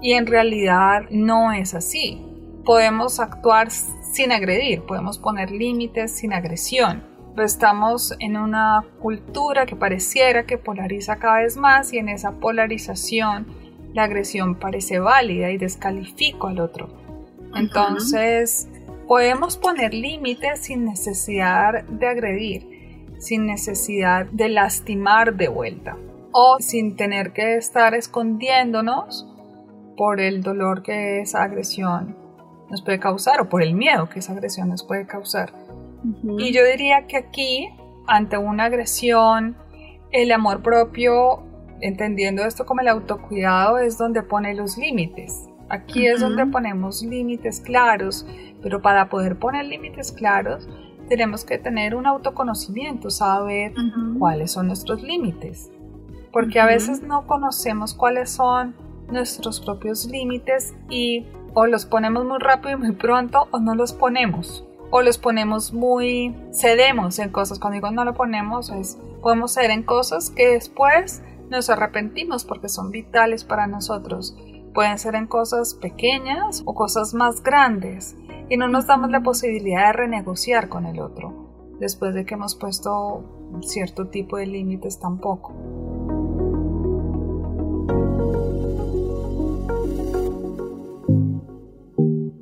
Y 0.00 0.14
en 0.14 0.26
realidad 0.26 1.02
no 1.11 1.52
es 1.52 1.75
así. 1.75 2.26
Podemos 2.64 3.21
actuar 3.21 3.71
sin 3.71 4.33
agredir, 4.33 4.83
podemos 4.83 5.19
poner 5.19 5.50
límites 5.50 6.12
sin 6.12 6.33
agresión. 6.33 7.05
Pero 7.35 7.47
estamos 7.47 8.14
en 8.19 8.37
una 8.37 8.85
cultura 9.00 9.67
que 9.67 9.76
pareciera 9.76 10.47
que 10.47 10.59
polariza 10.59 11.17
cada 11.17 11.38
vez 11.38 11.57
más 11.57 11.93
y 11.93 11.99
en 11.99 12.09
esa 12.09 12.33
polarización 12.33 13.47
la 13.93 14.05
agresión 14.05 14.57
parece 14.57 14.99
válida 14.99 15.50
y 15.50 15.59
descalifico 15.59 16.49
al 16.49 16.61
otro. 16.61 16.88
Entonces, 17.55 18.69
podemos 19.07 19.57
poner 19.57 19.93
límites 19.95 20.61
sin 20.61 20.85
necesidad 20.85 21.85
de 21.85 22.07
agredir 22.07 22.70
sin 23.21 23.47
necesidad 23.47 24.27
de 24.27 24.49
lastimar 24.49 25.37
de 25.37 25.49
vuelta 25.49 25.97
o 26.33 26.57
sin 26.59 26.97
tener 26.97 27.33
que 27.33 27.57
estar 27.57 27.95
escondiéndonos 27.95 29.27
por 29.97 30.21
el 30.21 30.43
dolor 30.43 30.83
que 30.83 31.21
esa 31.21 31.43
agresión 31.43 32.17
nos 32.71 32.83
puede 32.83 32.99
causar 32.99 33.41
o 33.41 33.49
por 33.49 33.62
el 33.62 33.75
miedo 33.75 34.09
que 34.09 34.21
esa 34.21 34.33
agresión 34.33 34.69
nos 34.69 34.83
puede 34.83 35.07
causar. 35.07 35.53
Y 36.39 36.53
yo 36.53 36.65
diría 36.65 37.07
que 37.07 37.19
aquí, 37.19 37.69
ante 38.07 38.39
una 38.39 38.65
agresión, 38.65 39.57
el 40.12 40.33
amor 40.33 40.62
propio, 40.62 41.43
entendiendo 41.81 42.45
esto 42.45 42.65
como 42.65 42.81
el 42.81 42.89
autocuidado, 42.89 43.79
es 43.79 43.99
donde 43.99 44.23
pone 44.23 44.55
los 44.55 44.79
límites. 44.79 45.47
Aquí 45.69 46.07
es 46.07 46.21
donde 46.21 46.47
ponemos 46.47 47.03
límites 47.03 47.61
claros, 47.61 48.27
pero 48.62 48.81
para 48.81 49.09
poder 49.09 49.39
poner 49.39 49.67
límites 49.67 50.11
claros, 50.11 50.69
tenemos 51.11 51.45
que 51.45 51.59
tener 51.59 51.97
un 51.97 52.07
autoconocimiento, 52.07 53.11
saber 53.11 53.75
cuáles 54.17 54.52
son 54.52 54.69
nuestros 54.69 55.02
límites. 55.02 55.69
Porque 56.33 56.61
a 56.61 56.67
veces 56.67 57.02
no 57.02 57.26
conocemos 57.26 57.95
cuáles 57.95 58.31
son 58.31 58.76
nuestros 59.11 59.61
propios 59.61 60.07
límites 60.07 60.73
y 60.88 61.26
o 61.52 61.67
los 61.67 61.85
ponemos 61.85 62.25
muy 62.25 62.38
rápido 62.38 62.76
y 62.76 62.81
muy 62.81 62.93
pronto 62.93 63.49
o 63.50 63.59
no 63.59 63.75
los 63.75 63.93
ponemos. 63.93 64.64
O 64.93 65.02
los 65.02 65.19
ponemos 65.19 65.73
muy, 65.73 66.33
cedemos 66.55 67.19
en 67.19 67.31
cosas. 67.31 67.59
Cuando 67.59 67.75
digo 67.75 67.90
no 67.90 68.05
lo 68.05 68.14
ponemos, 68.14 68.71
es 68.71 68.97
podemos 69.21 69.55
ceder 69.55 69.73
en 69.73 69.83
cosas 69.83 70.31
que 70.31 70.50
después 70.50 71.25
nos 71.50 71.71
arrepentimos 71.71 72.45
porque 72.45 72.69
son 72.69 72.93
vitales 72.93 73.43
para 73.43 73.67
nosotros. 73.67 74.37
Pueden 74.73 74.97
ser 75.00 75.17
en 75.17 75.26
cosas 75.26 75.75
pequeñas 75.75 76.62
o 76.64 76.75
cosas 76.76 77.14
más 77.14 77.43
grandes 77.43 78.14
y 78.50 78.57
no 78.57 78.69
nos 78.69 78.87
damos 78.87 79.11
la 79.11 79.23
posibilidad 79.23 79.87
de 79.87 79.92
renegociar 79.92 80.69
con 80.69 80.85
el 80.85 81.00
otro 81.00 81.76
después 81.78 82.14
de 82.14 82.26
que 82.26 82.35
hemos 82.35 82.57
puesto 82.57 83.25
cierto 83.62 84.09
tipo 84.09 84.37
de 84.37 84.47
límites 84.47 85.00
tampoco. 85.00 85.54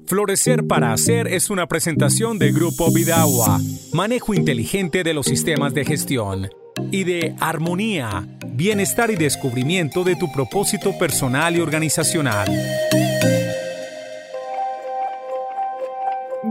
Florecer 0.07 0.67
para 0.67 0.93
Hacer 0.93 1.29
es 1.29 1.51
una 1.51 1.67
presentación 1.67 2.39
de 2.39 2.51
Grupo 2.51 2.91
Vidagua, 2.91 3.61
manejo 3.93 4.35
inteligente 4.35 5.05
de 5.05 5.13
los 5.15 5.27
sistemas 5.27 5.75
de 5.75 5.85
gestión, 5.85 6.49
y 6.91 7.05
de 7.05 7.37
Armonía, 7.39 8.27
bienestar 8.49 9.11
y 9.11 9.17
descubrimiento 9.17 10.05
de 10.05 10.17
tu 10.17 10.33
propósito 10.33 10.97
personal 10.99 11.55
y 11.57 11.61
organizacional. 11.61 12.49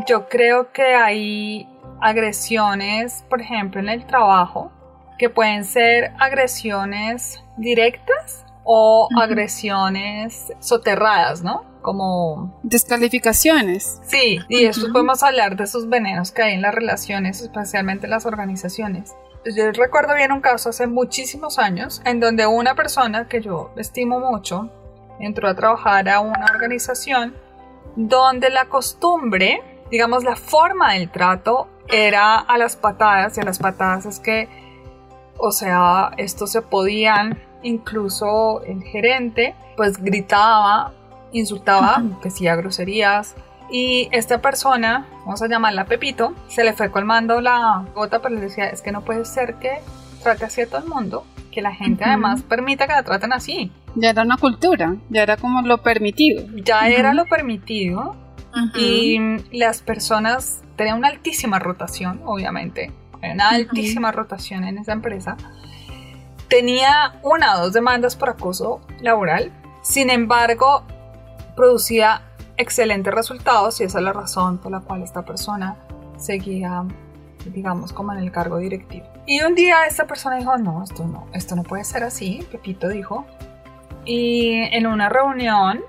Yo 0.07 0.29
creo 0.29 0.71
que 0.71 0.95
hay 0.95 1.69
agresiones, 2.01 3.25
por 3.29 3.41
ejemplo, 3.41 3.79
en 3.81 3.89
el 3.89 4.05
trabajo, 4.05 4.71
que 5.17 5.29
pueden 5.29 5.65
ser 5.65 6.13
agresiones 6.19 7.43
directas 7.57 8.45
o 8.63 9.09
agresiones 9.19 10.53
soterradas, 10.59 11.43
¿no? 11.43 11.65
Como... 11.81 12.59
Descalificaciones. 12.63 13.99
Sí, 14.03 14.39
y 14.49 14.65
después 14.65 14.91
podemos 14.91 15.23
hablar 15.23 15.55
de 15.55 15.63
esos 15.63 15.87
venenos 15.87 16.31
que 16.31 16.43
hay 16.43 16.53
en 16.53 16.61
las 16.61 16.75
relaciones, 16.75 17.41
especialmente 17.41 18.05
en 18.05 18.11
las 18.11 18.25
organizaciones. 18.25 19.15
Yo 19.45 19.71
recuerdo 19.71 20.13
bien 20.15 20.31
un 20.31 20.41
caso 20.41 20.69
hace 20.69 20.87
muchísimos 20.87 21.57
años 21.57 22.01
en 22.05 22.19
donde 22.19 22.45
una 22.45 22.75
persona 22.75 23.27
que 23.27 23.41
yo 23.41 23.71
estimo 23.77 24.19
mucho 24.19 24.69
entró 25.19 25.47
a 25.47 25.55
trabajar 25.55 26.09
a 26.09 26.19
una 26.19 26.45
organización 26.53 27.35
donde 27.95 28.49
la 28.49 28.65
costumbre 28.65 29.61
digamos, 29.89 30.24
la 30.24 30.36
forma 30.36 30.94
del 30.94 31.10
trato 31.10 31.67
era 31.88 32.38
a 32.38 32.58
las 32.58 32.75
patadas 32.75 33.38
y 33.38 33.41
a 33.41 33.44
las 33.44 33.60
patadas 33.60 34.06
es 34.06 34.20
que, 34.20 34.50
o 35.38 35.51
sea, 35.51 36.12
esto 36.17 36.48
se 36.48 36.62
podían, 36.62 37.39
incluso 37.63 38.62
el 38.63 38.84
gerente, 38.84 39.56
pues 39.75 40.01
gritaba, 40.01 40.94
insultaba, 41.32 42.01
decía 42.24 42.56
groserías. 42.56 43.36
Y 43.70 44.08
esta 44.12 44.41
persona, 44.41 45.06
vamos 45.25 45.41
a 45.41 45.48
llamarla 45.48 45.86
Pepito, 45.86 46.34
se 46.48 46.63
le 46.63 46.74
fue 46.74 46.89
colmando 46.89 47.41
la 47.41 47.86
gota, 47.94 48.22
pero 48.22 48.36
le 48.36 48.41
decía, 48.41 48.70
es 48.70 48.82
que 48.82 48.91
no 48.91 49.01
puede 49.01 49.25
ser 49.25 49.56
que 49.56 49.79
trate 50.24 50.46
así 50.46 50.62
a 50.62 50.67
todo 50.67 50.79
el 50.79 50.88
mundo, 50.88 51.25
que 51.51 51.62
la 51.62 51.74
gente 51.74 52.06
además 52.06 52.44
permita 52.44 52.88
que 52.88 52.94
la 52.94 53.03
traten 53.03 53.34
así. 53.34 53.72
Ya 53.96 54.12
era 54.12 54.22
una 54.22 54.38
cultura, 54.38 54.96
ya 55.10 55.24
era 55.24 55.38
como 55.38 55.62
lo 55.63 55.79
permitido. 55.79 56.46
Ya 56.63 56.88
era 56.88 57.13
lo 57.13 57.25
permitido 57.25 58.15
y 58.75 59.19
las 59.51 59.81
personas 59.81 60.61
tenían 60.75 60.97
una 60.97 61.09
altísima 61.09 61.59
rotación, 61.59 62.21
obviamente, 62.25 62.91
una 63.21 63.49
altísima 63.49 64.11
rotación 64.11 64.63
en 64.63 64.77
esa 64.77 64.93
empresa. 64.93 65.37
Tenía 66.47 67.19
una 67.23 67.55
o 67.55 67.65
dos 67.65 67.73
demandas 67.73 68.15
por 68.15 68.29
acoso 68.29 68.81
laboral, 69.01 69.51
sin 69.81 70.09
embargo, 70.09 70.83
producía 71.55 72.21
excelentes 72.57 73.13
resultados 73.13 73.79
y 73.81 73.83
esa 73.83 73.99
es 73.99 74.03
la 74.03 74.13
razón 74.13 74.57
por 74.57 74.71
la 74.71 74.79
cual 74.79 75.03
esta 75.03 75.23
persona 75.23 75.77
seguía, 76.17 76.83
digamos, 77.53 77.93
como 77.93 78.13
en 78.13 78.19
el 78.19 78.31
cargo 78.31 78.57
directivo. 78.57 79.07
Y 79.25 79.41
un 79.41 79.55
día 79.55 79.85
esta 79.85 80.07
persona 80.07 80.37
dijo, 80.37 80.57
no, 80.57 80.83
esto 80.83 81.05
no, 81.05 81.27
esto 81.33 81.55
no 81.55 81.63
puede 81.63 81.83
ser 81.83 82.03
así, 82.03 82.45
Pepito 82.51 82.87
dijo. 82.87 83.25
Y 84.05 84.53
en 84.71 84.87
una 84.87 85.09
reunión 85.09 85.81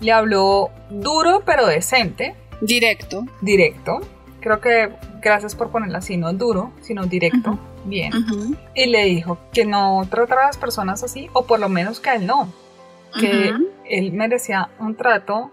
le 0.00 0.12
habló 0.12 0.70
duro 0.90 1.42
pero 1.44 1.66
decente. 1.66 2.34
Directo. 2.60 3.24
Directo. 3.40 4.00
Creo 4.40 4.60
que 4.60 4.90
gracias 5.20 5.54
por 5.54 5.70
ponerla 5.70 5.98
así, 5.98 6.16
no 6.16 6.32
duro, 6.32 6.72
sino 6.80 7.06
directo. 7.06 7.58
bien. 7.84 8.12
Y 8.74 8.86
le 8.86 9.04
dijo 9.04 9.38
que 9.52 9.64
no 9.64 10.06
tratara 10.10 10.42
a 10.42 10.46
las 10.46 10.58
personas 10.58 11.02
así, 11.02 11.28
o 11.32 11.44
por 11.46 11.60
lo 11.60 11.68
menos 11.68 12.00
que 12.00 12.10
a 12.10 12.14
él 12.16 12.26
no. 12.26 12.52
Que 13.18 13.52
él 13.86 14.12
merecía 14.12 14.68
un 14.78 14.94
trato 14.94 15.50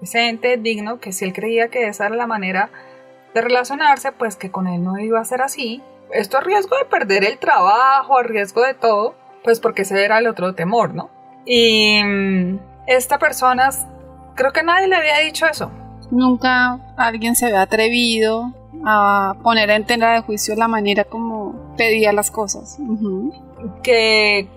decente, 0.00 0.56
digno, 0.56 1.00
que 1.00 1.12
si 1.12 1.24
él 1.24 1.32
creía 1.32 1.68
que 1.68 1.88
esa 1.88 2.06
era 2.06 2.16
la 2.16 2.26
manera 2.26 2.70
de 3.34 3.40
relacionarse, 3.40 4.12
pues 4.12 4.36
que 4.36 4.50
con 4.50 4.66
él 4.66 4.82
no 4.82 4.98
iba 4.98 5.20
a 5.20 5.24
ser 5.24 5.42
así. 5.42 5.82
Esto 6.12 6.38
a 6.38 6.40
riesgo 6.40 6.76
de 6.76 6.84
perder 6.84 7.24
el 7.24 7.38
trabajo, 7.38 8.18
a 8.18 8.22
riesgo 8.22 8.62
de 8.62 8.74
todo, 8.74 9.14
pues 9.42 9.60
porque 9.60 9.82
ese 9.82 10.04
era 10.04 10.18
el 10.18 10.26
otro 10.26 10.54
temor, 10.54 10.94
¿no? 10.94 11.10
Y 11.44 12.02
mm, 12.04 12.58
esta 12.88 13.18
persona, 13.18 13.68
creo 14.34 14.52
que 14.52 14.62
nadie 14.62 14.88
le 14.88 14.96
había 14.96 15.18
dicho 15.18 15.46
eso. 15.46 15.70
Nunca 16.10 16.80
alguien 16.96 17.36
se 17.36 17.46
había 17.46 17.62
atrevido 17.62 18.52
a 18.84 19.36
poner 19.42 19.68
en 19.70 19.84
tela 19.84 20.12
de 20.12 20.22
juicio 20.22 20.56
la 20.56 20.68
manera 20.68 21.04
como 21.04 21.74
pedía 21.76 22.12
las 22.12 22.30
cosas. 22.30 22.78
Que 23.82 24.48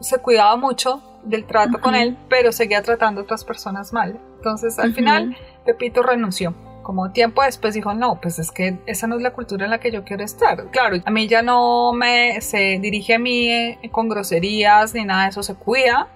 se 0.00 0.18
cuidaba 0.18 0.56
mucho 0.56 1.02
del 1.24 1.46
trato 1.46 1.80
con 1.80 1.94
él, 1.94 2.16
pero 2.28 2.52
seguía 2.52 2.82
tratando 2.82 3.22
a 3.22 3.24
otras 3.24 3.44
personas 3.44 3.92
mal. 3.92 4.20
Entonces, 4.36 4.78
al 4.78 4.92
final, 4.92 5.36
Pepito 5.64 6.02
renunció. 6.02 6.54
Como 6.82 7.12
tiempo 7.12 7.42
después 7.42 7.74
dijo, 7.74 7.94
no, 7.94 8.20
pues 8.20 8.40
es 8.40 8.50
que 8.50 8.76
esa 8.86 9.06
no 9.06 9.16
es 9.16 9.22
la 9.22 9.30
cultura 9.30 9.64
en 9.64 9.70
la 9.70 9.78
que 9.78 9.92
yo 9.92 10.04
quiero 10.04 10.24
estar. 10.24 10.66
Claro, 10.72 10.96
a 11.04 11.10
mí 11.12 11.28
ya 11.28 11.40
no 11.40 11.92
me 11.92 12.40
se 12.40 12.80
dirige 12.80 13.14
a 13.14 13.18
mí 13.20 13.48
eh, 13.48 13.78
con 13.92 14.08
groserías 14.08 14.92
ni 14.92 15.04
nada 15.04 15.22
de 15.22 15.28
eso, 15.28 15.44
se 15.44 15.54
cuida, 15.54 16.08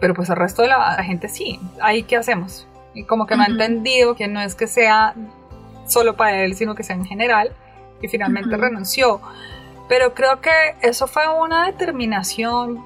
pero 0.00 0.14
pues 0.14 0.30
el 0.30 0.36
resto 0.36 0.62
de 0.62 0.68
la, 0.68 1.02
gente 1.04 1.28
sí. 1.28 1.60
Ahí, 1.80 2.02
¿qué 2.02 2.16
hacemos? 2.16 2.66
Y 2.94 3.04
como 3.04 3.26
que 3.26 3.36
no 3.36 3.42
ha 3.42 3.46
entendido 3.46 4.14
que 4.16 4.26
no 4.26 4.40
es 4.40 4.54
que 4.54 4.66
sea 4.66 5.14
solo 5.86 6.16
para 6.16 6.42
él, 6.42 6.56
sino 6.56 6.74
que 6.74 6.82
sea 6.82 6.96
en 6.96 7.04
general, 7.04 7.52
y 8.00 8.08
finalmente 8.08 8.56
renunció. 8.56 9.20
Pero 9.88 10.14
creo 10.14 10.40
que 10.40 10.50
eso 10.82 11.06
fue 11.06 11.28
una 11.28 11.66
determinación 11.66 12.84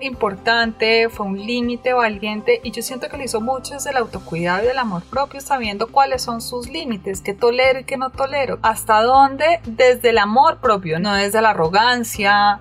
importante, 0.00 1.08
fue 1.08 1.26
un 1.26 1.38
límite 1.38 1.92
valiente 1.92 2.60
y 2.62 2.72
yo 2.72 2.82
siento 2.82 3.08
que 3.08 3.16
lo 3.16 3.22
hizo 3.22 3.40
mucho 3.40 3.74
desde 3.74 3.90
el 3.90 3.96
autocuidado 3.96 4.64
y 4.64 4.66
del 4.66 4.78
amor 4.78 5.02
propio, 5.04 5.40
sabiendo 5.40 5.86
cuáles 5.86 6.22
son 6.22 6.40
sus 6.40 6.68
límites, 6.68 7.20
qué 7.20 7.34
tolero 7.34 7.80
y 7.80 7.84
qué 7.84 7.96
no 7.96 8.10
tolero, 8.10 8.58
hasta 8.62 9.02
dónde 9.02 9.60
desde 9.64 10.10
el 10.10 10.18
amor 10.18 10.58
propio, 10.58 10.98
no 10.98 11.14
desde 11.14 11.40
la 11.40 11.50
arrogancia, 11.50 12.60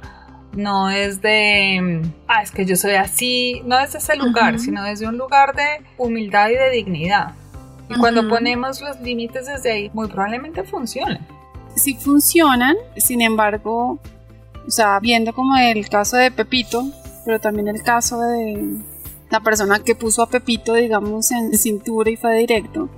no 0.54 0.90
es 0.90 1.22
de, 1.22 2.02
ah, 2.28 2.42
es 2.42 2.52
que 2.52 2.66
yo 2.66 2.76
soy 2.76 2.94
así, 2.94 3.62
no 3.66 3.78
desde 3.78 4.00
ese 4.00 4.16
lugar, 4.16 4.60
sino 4.60 4.84
desde 4.84 5.08
un 5.08 5.18
lugar 5.18 5.56
de 5.56 5.86
humildad 5.98 6.50
y 6.50 6.56
de 6.56 6.70
dignidad. 6.70 7.34
Y 7.90 8.00
cuando 8.00 8.28
ponemos 8.28 8.82
los 8.82 9.00
límites 9.02 9.48
desde 9.48 9.72
ahí, 9.72 9.92
muy 9.94 10.08
probablemente 10.08 10.64
funcionen. 10.64 11.20
Sí 11.76 11.94
funcionan, 11.96 12.76
sin 12.98 13.22
embargo, 13.22 14.00
o 14.66 14.72
sea, 14.72 15.00
viendo 15.00 15.34
como 15.34 15.58
el 15.58 15.88
caso 15.90 16.18
de 16.18 16.32
Pepito, 16.32 16.86
pero 17.26 17.40
también 17.40 17.68
el 17.68 17.82
caso 17.84 18.20
de 18.20 18.78
la 19.30 19.40
persona 19.40 19.80
que 19.80 19.96
puso 19.96 20.22
a 20.22 20.30
Pepito, 20.30 20.74
digamos, 20.74 21.32
en 21.32 21.58
cintura 21.58 22.10
y 22.10 22.18
fue 22.18 22.38
directo. 22.38 22.90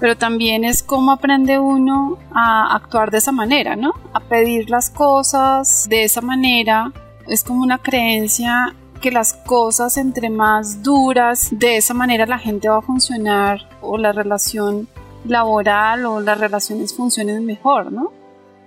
Pero 0.00 0.16
también 0.16 0.64
es 0.64 0.82
cómo 0.82 1.12
aprende 1.12 1.58
uno 1.58 2.18
a 2.34 2.74
actuar 2.74 3.10
de 3.10 3.18
esa 3.18 3.32
manera, 3.32 3.76
¿no? 3.76 3.92
A 4.14 4.20
pedir 4.20 4.70
las 4.70 4.90
cosas 4.90 5.86
de 5.88 6.04
esa 6.04 6.22
manera. 6.22 6.92
Es 7.28 7.44
como 7.44 7.62
una 7.62 7.78
creencia 7.78 8.74
que 9.00 9.10
las 9.10 9.34
cosas 9.34 9.96
entre 9.96 10.30
más 10.30 10.82
duras, 10.82 11.48
de 11.52 11.76
esa 11.76 11.94
manera 11.94 12.26
la 12.26 12.38
gente 12.38 12.68
va 12.68 12.78
a 12.78 12.82
funcionar 12.82 13.68
o 13.82 13.98
la 13.98 14.12
relación 14.12 14.88
laboral 15.24 16.06
o 16.06 16.20
las 16.20 16.40
relaciones 16.40 16.94
funcionen 16.94 17.44
mejor, 17.44 17.92
¿no? 17.92 18.10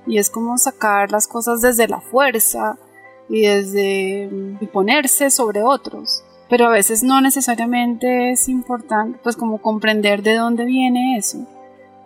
Y 0.05 0.19
es 0.19 0.29
como 0.29 0.57
sacar 0.57 1.11
las 1.11 1.27
cosas 1.27 1.61
desde 1.61 1.87
la 1.87 1.99
fuerza, 1.99 2.77
y 3.29 3.41
desde 3.41 4.29
ponerse 4.71 5.29
sobre 5.29 5.63
otros. 5.63 6.23
Pero 6.49 6.67
a 6.67 6.71
veces 6.71 7.03
no 7.03 7.21
necesariamente 7.21 8.31
es 8.31 8.49
importante, 8.49 9.19
pues 9.23 9.35
como 9.35 9.61
comprender 9.61 10.21
de 10.23 10.35
dónde 10.35 10.65
viene 10.65 11.17
eso. 11.17 11.45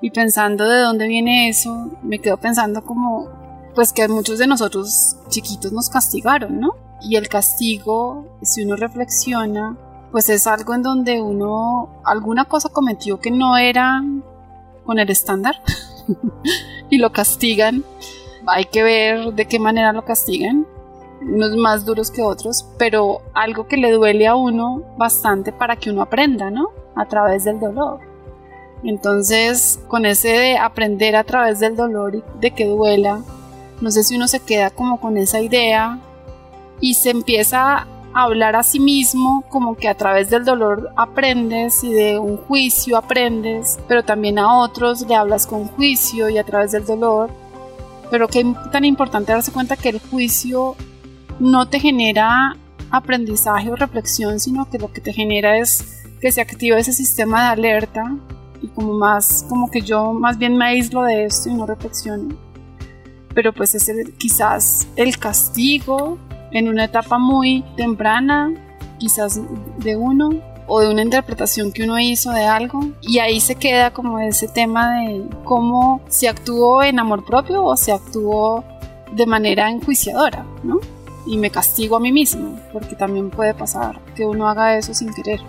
Y 0.01 0.11
pensando 0.11 0.67
de 0.67 0.79
dónde 0.79 1.07
viene 1.07 1.49
eso, 1.49 1.89
me 2.03 2.19
quedo 2.19 2.37
pensando 2.37 2.83
como, 2.83 3.27
pues 3.73 3.93
que 3.93 4.07
muchos 4.07 4.37
de 4.37 4.47
nosotros 4.47 5.17
chiquitos 5.29 5.71
nos 5.71 5.89
castigaron, 5.89 6.59
¿no? 6.59 6.75
Y 7.01 7.15
el 7.15 7.29
castigo, 7.29 8.25
si 8.41 8.63
uno 8.63 8.75
reflexiona, 8.75 9.75
pues 10.11 10.29
es 10.29 10.47
algo 10.47 10.73
en 10.73 10.83
donde 10.83 11.21
uno 11.21 12.01
alguna 12.05 12.45
cosa 12.45 12.69
cometió 12.69 13.19
que 13.19 13.31
no 13.31 13.57
era 13.57 14.03
con 14.85 14.99
el 14.99 15.09
estándar 15.09 15.55
y 16.89 16.97
lo 16.97 17.11
castigan. 17.11 17.83
Hay 18.45 18.65
que 18.65 18.83
ver 18.83 19.33
de 19.33 19.45
qué 19.45 19.59
manera 19.59 19.91
lo 19.91 20.05
castigan 20.05 20.65
unos 21.21 21.55
más 21.55 21.85
duros 21.85 22.11
que 22.11 22.21
otros, 22.21 22.65
pero 22.77 23.21
algo 23.33 23.67
que 23.67 23.77
le 23.77 23.91
duele 23.91 24.27
a 24.27 24.35
uno 24.35 24.83
bastante 24.97 25.51
para 25.51 25.75
que 25.75 25.89
uno 25.89 26.01
aprenda, 26.01 26.49
¿no? 26.49 26.69
A 26.95 27.05
través 27.05 27.43
del 27.43 27.59
dolor. 27.59 27.99
Entonces, 28.83 29.79
con 29.87 30.05
ese 30.05 30.29
de 30.29 30.57
aprender 30.57 31.15
a 31.15 31.23
través 31.23 31.59
del 31.59 31.75
dolor 31.75 32.15
y 32.15 32.23
de 32.39 32.51
que 32.51 32.67
duela, 32.67 33.21
no 33.81 33.91
sé 33.91 34.03
si 34.03 34.15
uno 34.15 34.27
se 34.27 34.39
queda 34.39 34.69
como 34.69 34.99
con 34.99 35.17
esa 35.17 35.41
idea 35.41 35.99
y 36.79 36.93
se 36.93 37.09
empieza 37.09 37.87
a 38.13 38.23
hablar 38.23 38.55
a 38.55 38.63
sí 38.63 38.79
mismo 38.79 39.43
como 39.49 39.75
que 39.75 39.87
a 39.87 39.95
través 39.95 40.29
del 40.29 40.45
dolor 40.45 40.91
aprendes 40.95 41.83
y 41.83 41.91
de 41.91 42.19
un 42.19 42.37
juicio 42.37 42.97
aprendes, 42.97 43.79
pero 43.87 44.03
también 44.03 44.39
a 44.39 44.59
otros 44.59 45.01
le 45.07 45.15
hablas 45.15 45.45
con 45.45 45.67
juicio 45.67 46.29
y 46.29 46.37
a 46.37 46.43
través 46.43 46.71
del 46.71 46.85
dolor. 46.85 47.29
Pero 48.09 48.27
que 48.27 48.45
tan 48.71 48.85
importante 48.85 49.33
darse 49.33 49.51
cuenta 49.51 49.75
que 49.75 49.89
el 49.89 49.99
juicio 49.99 50.75
no 51.39 51.67
te 51.67 51.79
genera 51.79 52.55
aprendizaje 52.89 53.69
o 53.69 53.75
reflexión, 53.75 54.39
sino 54.39 54.69
que 54.69 54.79
lo 54.79 54.91
que 54.91 55.01
te 55.01 55.13
genera 55.13 55.57
es 55.57 56.03
que 56.21 56.31
se 56.31 56.41
activa 56.41 56.79
ese 56.79 56.93
sistema 56.93 57.41
de 57.41 57.47
alerta 57.49 58.03
y 58.61 58.67
como 58.69 58.93
más, 58.93 59.45
como 59.49 59.69
que 59.69 59.81
yo 59.81 60.13
más 60.13 60.37
bien 60.37 60.57
me 60.57 60.65
aíslo 60.65 61.03
de 61.03 61.25
esto 61.25 61.49
y 61.49 61.53
no 61.53 61.65
reflexiono. 61.65 62.35
Pero 63.33 63.53
pues 63.53 63.75
es 63.75 63.91
quizás 64.17 64.87
el 64.95 65.17
castigo 65.19 66.17
en 66.51 66.67
una 66.69 66.85
etapa 66.85 67.17
muy 67.19 67.63
temprana, 67.75 68.51
quizás 68.97 69.39
de 69.77 69.95
uno, 69.95 70.41
o 70.67 70.81
de 70.81 70.89
una 70.89 71.01
interpretación 71.01 71.71
que 71.71 71.83
uno 71.83 71.97
hizo 71.97 72.31
de 72.31 72.45
algo 72.45 72.81
y 73.01 73.19
ahí 73.19 73.39
se 73.39 73.55
queda 73.55 73.91
como 73.91 74.19
ese 74.19 74.47
tema 74.47 74.99
de 74.99 75.23
cómo 75.45 76.01
se 76.09 76.27
actuó 76.27 76.83
en 76.83 76.99
amor 76.99 77.23
propio 77.25 77.63
o 77.63 77.77
se 77.77 77.93
actuó 77.93 78.63
de 79.13 79.25
manera 79.25 79.71
enjuiciadora, 79.71 80.45
¿no? 80.63 80.79
Y 81.27 81.37
me 81.37 81.51
castigo 81.51 81.97
a 81.97 81.99
mí 81.99 82.11
mismo, 82.11 82.59
porque 82.71 82.95
también 82.95 83.29
puede 83.29 83.53
pasar 83.53 83.99
que 84.15 84.25
uno 84.25 84.47
haga 84.47 84.77
eso 84.77 84.93
sin 84.93 85.13
querer. 85.13 85.41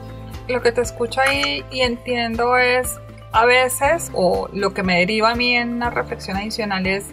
Lo 0.49 0.63
que 0.63 0.73
te 0.73 0.81
escucho 0.81 1.21
ahí 1.21 1.65
y 1.71 1.81
entiendo 1.81 2.57
es 2.57 2.99
a 3.33 3.45
veces, 3.45 4.11
o 4.15 4.49
lo 4.53 4.73
que 4.75 4.83
me 4.83 4.99
deriva 4.99 5.31
a 5.31 5.35
mí 5.35 5.55
en 5.55 5.75
una 5.75 5.91
reflexión 5.91 6.37
adicional 6.37 6.87
es, 6.87 7.05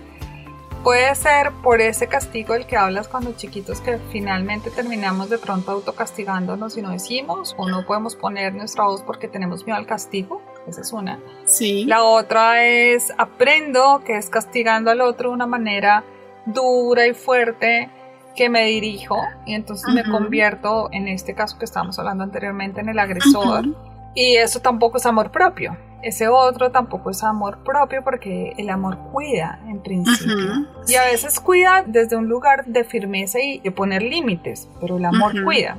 puede 0.84 1.13
ser 1.15 1.51
por 1.63 1.82
ese 1.82 2.08
castigo 2.08 2.54
del 2.54 2.65
que 2.65 2.78
hablas 2.78 3.08
cuando 3.08 3.34
chiquitos 3.34 3.82
que 3.82 3.97
finalmente 4.12 4.69
terminamos 4.69 5.30
de 5.30 5.38
pronto 5.38 5.71
autocastigándonos 5.71 6.78
y 6.78 6.82
no 6.82 6.91
decimos, 6.91 7.56
o 7.58 7.67
no 7.67 7.86
podemos 7.86 8.15
poner 8.15 8.54
nuestra 8.54 8.86
voz 8.86 9.01
porque 9.01 9.28
tenemos 9.28 9.65
miedo 9.65 9.78
al 9.78 9.88
castigo. 9.88 10.41
Esa 10.67 10.82
es 10.82 10.93
una. 10.93 11.19
Sí. 11.45 11.86
La 11.86 12.04
otra 12.04 12.65
es 12.65 13.12
aprendo 13.17 14.01
que 14.06 14.17
es 14.17 14.30
castigando 14.30 14.89
al 14.91 15.01
otro 15.01 15.30
de 15.30 15.36
una 15.36 15.47
manera 15.47 16.04
dura 16.45 17.08
y 17.08 17.13
fuerte 17.13 17.89
que 18.35 18.49
me 18.49 18.65
dirijo 18.65 19.17
y 19.45 19.53
entonces 19.53 19.93
me 19.93 20.03
convierto, 20.03 20.89
en 20.91 21.07
este 21.07 21.33
caso 21.33 21.57
que 21.57 21.65
estábamos 21.65 21.97
hablando 21.99 22.23
anteriormente, 22.23 22.81
en 22.81 22.89
el 22.89 22.99
agresor. 22.99 23.65
Y 24.13 24.37
eso 24.37 24.61
tampoco 24.61 24.97
es 24.97 25.05
amor 25.05 25.31
propio. 25.31 25.75
Ese 26.01 26.27
otro 26.27 26.71
tampoco 26.71 27.09
es 27.09 27.23
amor 27.23 27.63
propio 27.63 28.03
porque 28.03 28.53
el 28.57 28.69
amor 28.69 28.97
cuida 29.11 29.59
en 29.67 29.81
principio. 29.81 30.67
Y 30.87 30.95
a 30.95 31.05
veces 31.05 31.39
cuida 31.39 31.83
desde 31.85 32.15
un 32.15 32.27
lugar 32.27 32.65
de 32.65 32.83
firmeza 32.83 33.39
y 33.39 33.59
de 33.59 33.71
poner 33.71 34.03
límites, 34.03 34.69
pero 34.79 34.97
el 34.97 35.05
amor 35.05 35.33
cuida. 35.43 35.77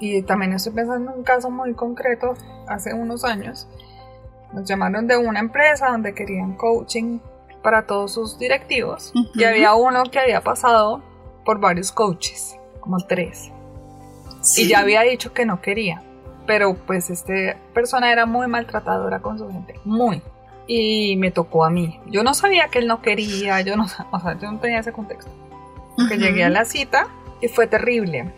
Y 0.00 0.22
también 0.22 0.52
estoy 0.52 0.72
pensando 0.72 1.12
en 1.12 1.18
un 1.18 1.24
caso 1.24 1.50
muy 1.50 1.72
concreto, 1.74 2.34
hace 2.66 2.92
unos 2.92 3.24
años, 3.24 3.68
nos 4.52 4.68
llamaron 4.68 5.06
de 5.06 5.16
una 5.16 5.40
empresa 5.40 5.88
donde 5.88 6.14
querían 6.14 6.54
coaching 6.54 7.18
para 7.62 7.86
todos 7.86 8.12
sus 8.12 8.38
directivos 8.38 9.12
y 9.34 9.44
había 9.44 9.74
uno 9.74 10.02
que 10.04 10.18
había 10.18 10.42
pasado 10.42 11.02
por 11.44 11.60
varios 11.60 11.92
coaches, 11.92 12.56
como 12.80 12.98
tres. 12.98 13.50
Y 14.56 14.68
ya 14.68 14.80
había 14.80 15.02
dicho 15.02 15.32
que 15.32 15.46
no 15.46 15.60
quería, 15.60 16.02
pero 16.46 16.74
pues 16.74 17.10
esta 17.10 17.56
persona 17.72 18.12
era 18.12 18.26
muy 18.26 18.46
maltratadora 18.46 19.20
con 19.20 19.38
su 19.38 19.48
gente, 19.50 19.80
muy. 19.84 20.22
Y 20.66 21.16
me 21.16 21.30
tocó 21.30 21.64
a 21.64 21.70
mí. 21.70 22.00
Yo 22.06 22.22
no 22.22 22.34
sabía 22.34 22.68
que 22.68 22.78
él 22.78 22.86
no 22.86 23.02
quería, 23.02 23.60
yo 23.60 23.76
no, 23.76 23.84
o 24.10 24.20
sea, 24.20 24.38
yo 24.38 24.50
no 24.50 24.58
tenía 24.58 24.80
ese 24.80 24.92
contexto. 24.92 25.30
Que 26.08 26.18
llegué 26.18 26.44
a 26.44 26.50
la 26.50 26.64
cita 26.64 27.06
y 27.40 27.48
fue 27.48 27.66
terrible. 27.66 28.32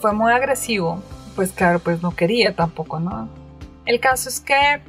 Fue 0.00 0.12
muy 0.12 0.32
agresivo. 0.32 1.02
Pues 1.34 1.52
claro, 1.52 1.78
pues 1.78 2.02
no 2.02 2.14
quería 2.14 2.54
tampoco, 2.54 3.00
¿no? 3.00 3.28
El 3.84 4.00
caso 4.00 4.28
es 4.28 4.40
que 4.40 4.80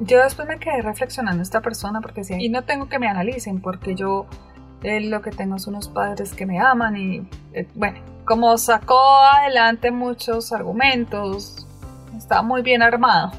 yo 0.00 0.22
después 0.22 0.46
me 0.48 0.58
quedé 0.58 0.82
reflexionando 0.82 1.42
esta 1.42 1.60
persona 1.60 2.00
porque 2.00 2.20
decía, 2.20 2.36
y 2.40 2.48
no 2.48 2.64
tengo 2.64 2.88
que 2.88 2.98
me 2.98 3.08
analicen 3.08 3.60
porque 3.60 3.94
yo 3.94 4.26
eh, 4.82 5.00
lo 5.00 5.22
que 5.22 5.30
tengo 5.30 5.58
son 5.58 5.74
unos 5.74 5.88
padres 5.88 6.32
que 6.32 6.46
me 6.46 6.60
aman 6.60 6.96
y 6.96 7.28
eh, 7.52 7.66
bueno, 7.74 7.98
como 8.24 8.56
sacó 8.58 9.00
adelante 9.20 9.90
muchos 9.90 10.52
argumentos, 10.52 11.66
está 12.16 12.42
muy 12.42 12.62
bien 12.62 12.82
armado, 12.82 13.32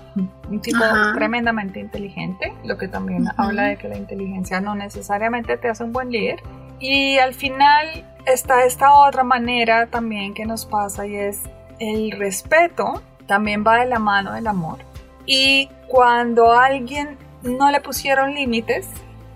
un 0.50 0.62
tipo 0.62 0.84
tremendamente 1.16 1.80
inteligente, 1.80 2.54
lo 2.64 2.78
que 2.78 2.88
también 2.88 3.28
habla 3.38 3.64
de 3.64 3.78
que 3.78 3.88
la 3.88 3.98
inteligencia 3.98 4.62
no 4.62 4.76
necesariamente 4.76 5.58
te 5.58 5.70
hace 5.70 5.84
un 5.84 5.94
buen 5.94 6.12
líder. 6.12 6.42
Y 6.80 7.18
al 7.18 7.34
final 7.34 8.06
está 8.26 8.64
esta 8.64 8.94
otra 8.94 9.24
manera 9.24 9.88
también 9.88 10.34
que 10.34 10.46
nos 10.46 10.66
pasa 10.66 11.06
y 11.06 11.16
es 11.16 11.42
el 11.80 12.12
respeto 12.12 13.02
también 13.28 13.64
va 13.66 13.80
de 13.80 13.86
la 13.86 14.00
mano 14.00 14.34
del 14.34 14.48
amor. 14.48 14.80
Y 15.26 15.70
cuando 15.88 16.52
a 16.52 16.66
alguien 16.66 17.18
no 17.44 17.70
le 17.70 17.80
pusieron 17.80 18.34
límites, 18.34 18.88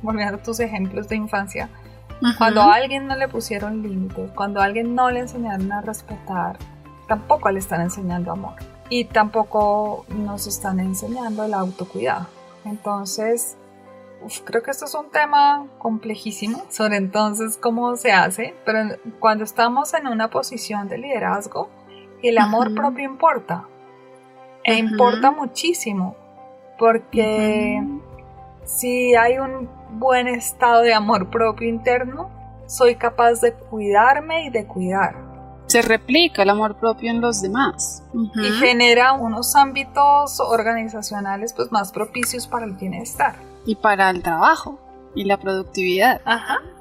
volviendo 0.01 0.37
a 0.37 0.41
tus 0.41 0.59
ejemplos 0.59 1.07
de 1.07 1.15
infancia, 1.15 1.69
cuando 2.37 2.61
a 2.61 2.75
alguien 2.75 3.07
no 3.07 3.15
le 3.15 3.27
pusieron 3.27 3.81
límites, 3.81 4.31
cuando 4.31 4.61
a 4.61 4.65
alguien 4.65 4.95
no 4.95 5.09
le 5.11 5.21
enseñaron 5.21 5.71
a 5.71 5.81
respetar, 5.81 6.57
tampoco 7.07 7.49
le 7.51 7.59
están 7.59 7.81
enseñando 7.81 8.31
amor. 8.31 8.55
Y 8.89 9.05
tampoco 9.05 10.05
nos 10.09 10.47
están 10.47 10.79
enseñando 10.79 11.45
el 11.45 11.53
autocuidado. 11.53 12.27
Entonces, 12.65 13.57
creo 14.45 14.63
que 14.63 14.71
esto 14.71 14.85
es 14.85 14.95
un 14.95 15.09
tema 15.09 15.65
complejísimo 15.79 16.63
sobre 16.69 16.97
entonces 16.97 17.57
cómo 17.57 17.95
se 17.95 18.11
hace, 18.11 18.55
pero 18.65 18.95
cuando 19.19 19.43
estamos 19.43 19.93
en 19.93 20.07
una 20.07 20.29
posición 20.29 20.87
de 20.87 20.97
liderazgo, 20.97 21.69
el 22.21 22.37
amor 22.37 22.73
propio 22.73 23.05
importa. 23.05 23.65
E 24.63 24.75
importa 24.75 25.31
muchísimo, 25.31 26.15
porque 26.79 27.83
si 28.63 29.13
hay 29.13 29.37
un 29.37 29.69
buen 29.93 30.27
estado 30.27 30.81
de 30.81 30.93
amor 30.93 31.29
propio 31.29 31.69
interno, 31.69 32.29
soy 32.67 32.95
capaz 32.95 33.41
de 33.41 33.53
cuidarme 33.53 34.45
y 34.45 34.49
de 34.49 34.65
cuidar. 34.65 35.15
Se 35.67 35.81
replica 35.81 36.43
el 36.43 36.49
amor 36.49 36.75
propio 36.77 37.09
en 37.09 37.21
los 37.21 37.41
demás. 37.41 38.03
Y 38.13 38.51
genera 38.59 39.13
unos 39.13 39.55
ámbitos 39.55 40.39
organizacionales 40.39 41.53
pues, 41.53 41.71
más 41.71 41.91
propicios 41.91 42.47
para 42.47 42.65
el 42.65 42.73
bienestar. 42.73 43.35
Y 43.65 43.75
para 43.75 44.09
el 44.09 44.21
trabajo 44.21 44.79
y 45.15 45.23
la 45.23 45.37
productividad. 45.37 46.21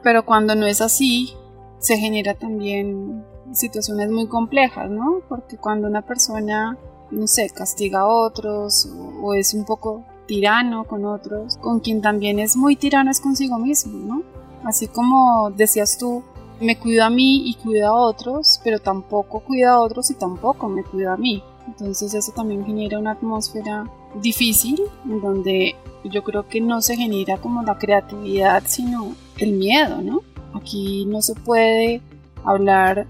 Pero 0.02 0.24
cuando 0.24 0.54
no 0.54 0.66
es 0.66 0.80
así, 0.80 1.34
se 1.78 1.96
genera 1.96 2.34
también 2.34 3.24
situaciones 3.52 4.10
muy 4.10 4.26
complejas, 4.26 4.90
¿no? 4.90 5.20
Porque 5.28 5.56
cuando 5.56 5.88
una 5.88 6.02
persona, 6.02 6.76
no 7.10 7.26
sé, 7.26 7.50
castiga 7.50 8.00
a 8.00 8.06
otros 8.06 8.88
o, 9.20 9.34
es 9.34 9.54
un 9.54 9.64
poco 9.64 10.04
tirano 10.32 10.84
con 10.84 11.04
otros, 11.04 11.58
con 11.58 11.80
quien 11.80 12.00
también 12.00 12.38
es 12.38 12.56
muy 12.56 12.74
tirano 12.74 13.10
es 13.10 13.20
consigo 13.20 13.58
mismo, 13.58 13.98
¿no? 13.98 14.22
Así 14.64 14.88
como 14.88 15.50
decías 15.50 15.98
tú, 15.98 16.22
me 16.58 16.78
cuido 16.78 17.04
a 17.04 17.10
mí 17.10 17.50
y 17.50 17.54
cuido 17.56 17.88
a 17.88 17.92
otros, 17.92 18.58
pero 18.64 18.78
tampoco 18.78 19.40
cuido 19.40 19.70
a 19.70 19.80
otros 19.82 20.10
y 20.10 20.14
tampoco 20.14 20.70
me 20.70 20.84
cuido 20.84 21.12
a 21.12 21.18
mí. 21.18 21.42
Entonces 21.66 22.14
eso 22.14 22.32
también 22.32 22.64
genera 22.64 22.98
una 22.98 23.12
atmósfera 23.12 23.84
difícil 24.22 24.80
en 25.04 25.20
donde 25.20 25.74
yo 26.04 26.24
creo 26.24 26.48
que 26.48 26.62
no 26.62 26.80
se 26.80 26.96
genera 26.96 27.36
como 27.36 27.62
la 27.62 27.76
creatividad, 27.76 28.62
sino 28.66 29.14
el 29.36 29.52
miedo, 29.52 30.00
¿no? 30.00 30.22
Aquí 30.54 31.04
no 31.04 31.20
se 31.20 31.34
puede 31.34 32.00
hablar 32.42 33.06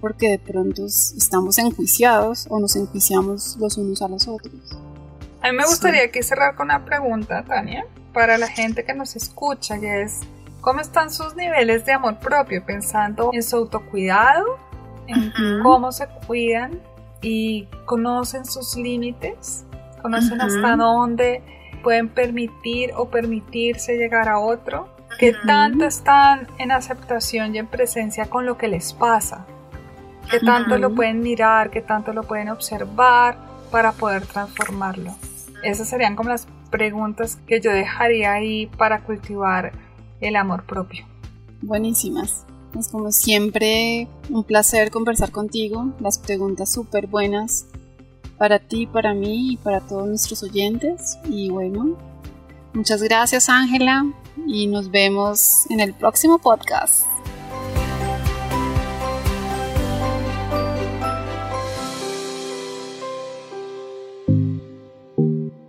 porque 0.00 0.30
de 0.30 0.40
pronto 0.40 0.84
estamos 0.86 1.58
enjuiciados 1.58 2.48
o 2.50 2.58
nos 2.58 2.74
enjuiciamos 2.74 3.56
los 3.60 3.76
unos 3.76 4.02
a 4.02 4.08
los 4.08 4.26
otros. 4.26 4.85
A 5.46 5.52
mí 5.52 5.58
me 5.58 5.64
gustaría 5.64 6.02
aquí 6.02 6.24
cerrar 6.24 6.56
con 6.56 6.66
una 6.66 6.84
pregunta, 6.84 7.44
Tania, 7.44 7.86
para 8.12 8.36
la 8.36 8.48
gente 8.48 8.84
que 8.84 8.94
nos 8.94 9.14
escucha, 9.14 9.76
y 9.76 9.86
es, 9.86 10.22
¿cómo 10.60 10.80
están 10.80 11.08
sus 11.08 11.36
niveles 11.36 11.86
de 11.86 11.92
amor 11.92 12.18
propio? 12.18 12.66
Pensando 12.66 13.30
en 13.32 13.44
su 13.44 13.54
autocuidado, 13.54 14.58
en 15.06 15.32
cómo 15.62 15.92
se 15.92 16.08
cuidan 16.26 16.80
y 17.22 17.68
conocen 17.84 18.44
sus 18.44 18.74
límites, 18.74 19.64
conocen 20.02 20.40
hasta 20.40 20.74
dónde 20.74 21.44
pueden 21.84 22.08
permitir 22.08 22.90
o 22.96 23.08
permitirse 23.08 23.96
llegar 23.96 24.28
a 24.28 24.40
otro, 24.40 24.88
que 25.16 25.32
tanto 25.46 25.84
están 25.84 26.48
en 26.58 26.72
aceptación 26.72 27.54
y 27.54 27.58
en 27.58 27.68
presencia 27.68 28.26
con 28.26 28.46
lo 28.46 28.58
que 28.58 28.66
les 28.66 28.92
pasa, 28.92 29.46
qué 30.28 30.40
tanto 30.40 30.76
lo 30.76 30.92
pueden 30.92 31.20
mirar, 31.20 31.70
qué 31.70 31.82
tanto 31.82 32.12
lo 32.12 32.24
pueden 32.24 32.48
observar 32.48 33.38
para 33.70 33.92
poder 33.92 34.26
transformarlo. 34.26 35.14
Esas 35.66 35.88
serían 35.88 36.14
como 36.14 36.30
las 36.30 36.46
preguntas 36.70 37.38
que 37.46 37.60
yo 37.60 37.72
dejaría 37.72 38.32
ahí 38.34 38.66
para 38.66 39.02
cultivar 39.02 39.72
el 40.20 40.36
amor 40.36 40.64
propio. 40.64 41.04
Buenísimas. 41.60 42.46
Es 42.78 42.88
como 42.88 43.10
siempre 43.10 44.06
un 44.30 44.44
placer 44.44 44.92
conversar 44.92 45.32
contigo. 45.32 45.92
Las 45.98 46.18
preguntas 46.18 46.72
súper 46.72 47.08
buenas 47.08 47.66
para 48.38 48.60
ti, 48.60 48.86
para 48.86 49.12
mí 49.12 49.54
y 49.54 49.56
para 49.56 49.80
todos 49.80 50.06
nuestros 50.06 50.44
oyentes. 50.44 51.18
Y 51.28 51.50
bueno, 51.50 51.96
muchas 52.72 53.02
gracias 53.02 53.48
Ángela 53.48 54.06
y 54.46 54.68
nos 54.68 54.92
vemos 54.92 55.68
en 55.70 55.80
el 55.80 55.94
próximo 55.94 56.38
podcast. 56.38 57.15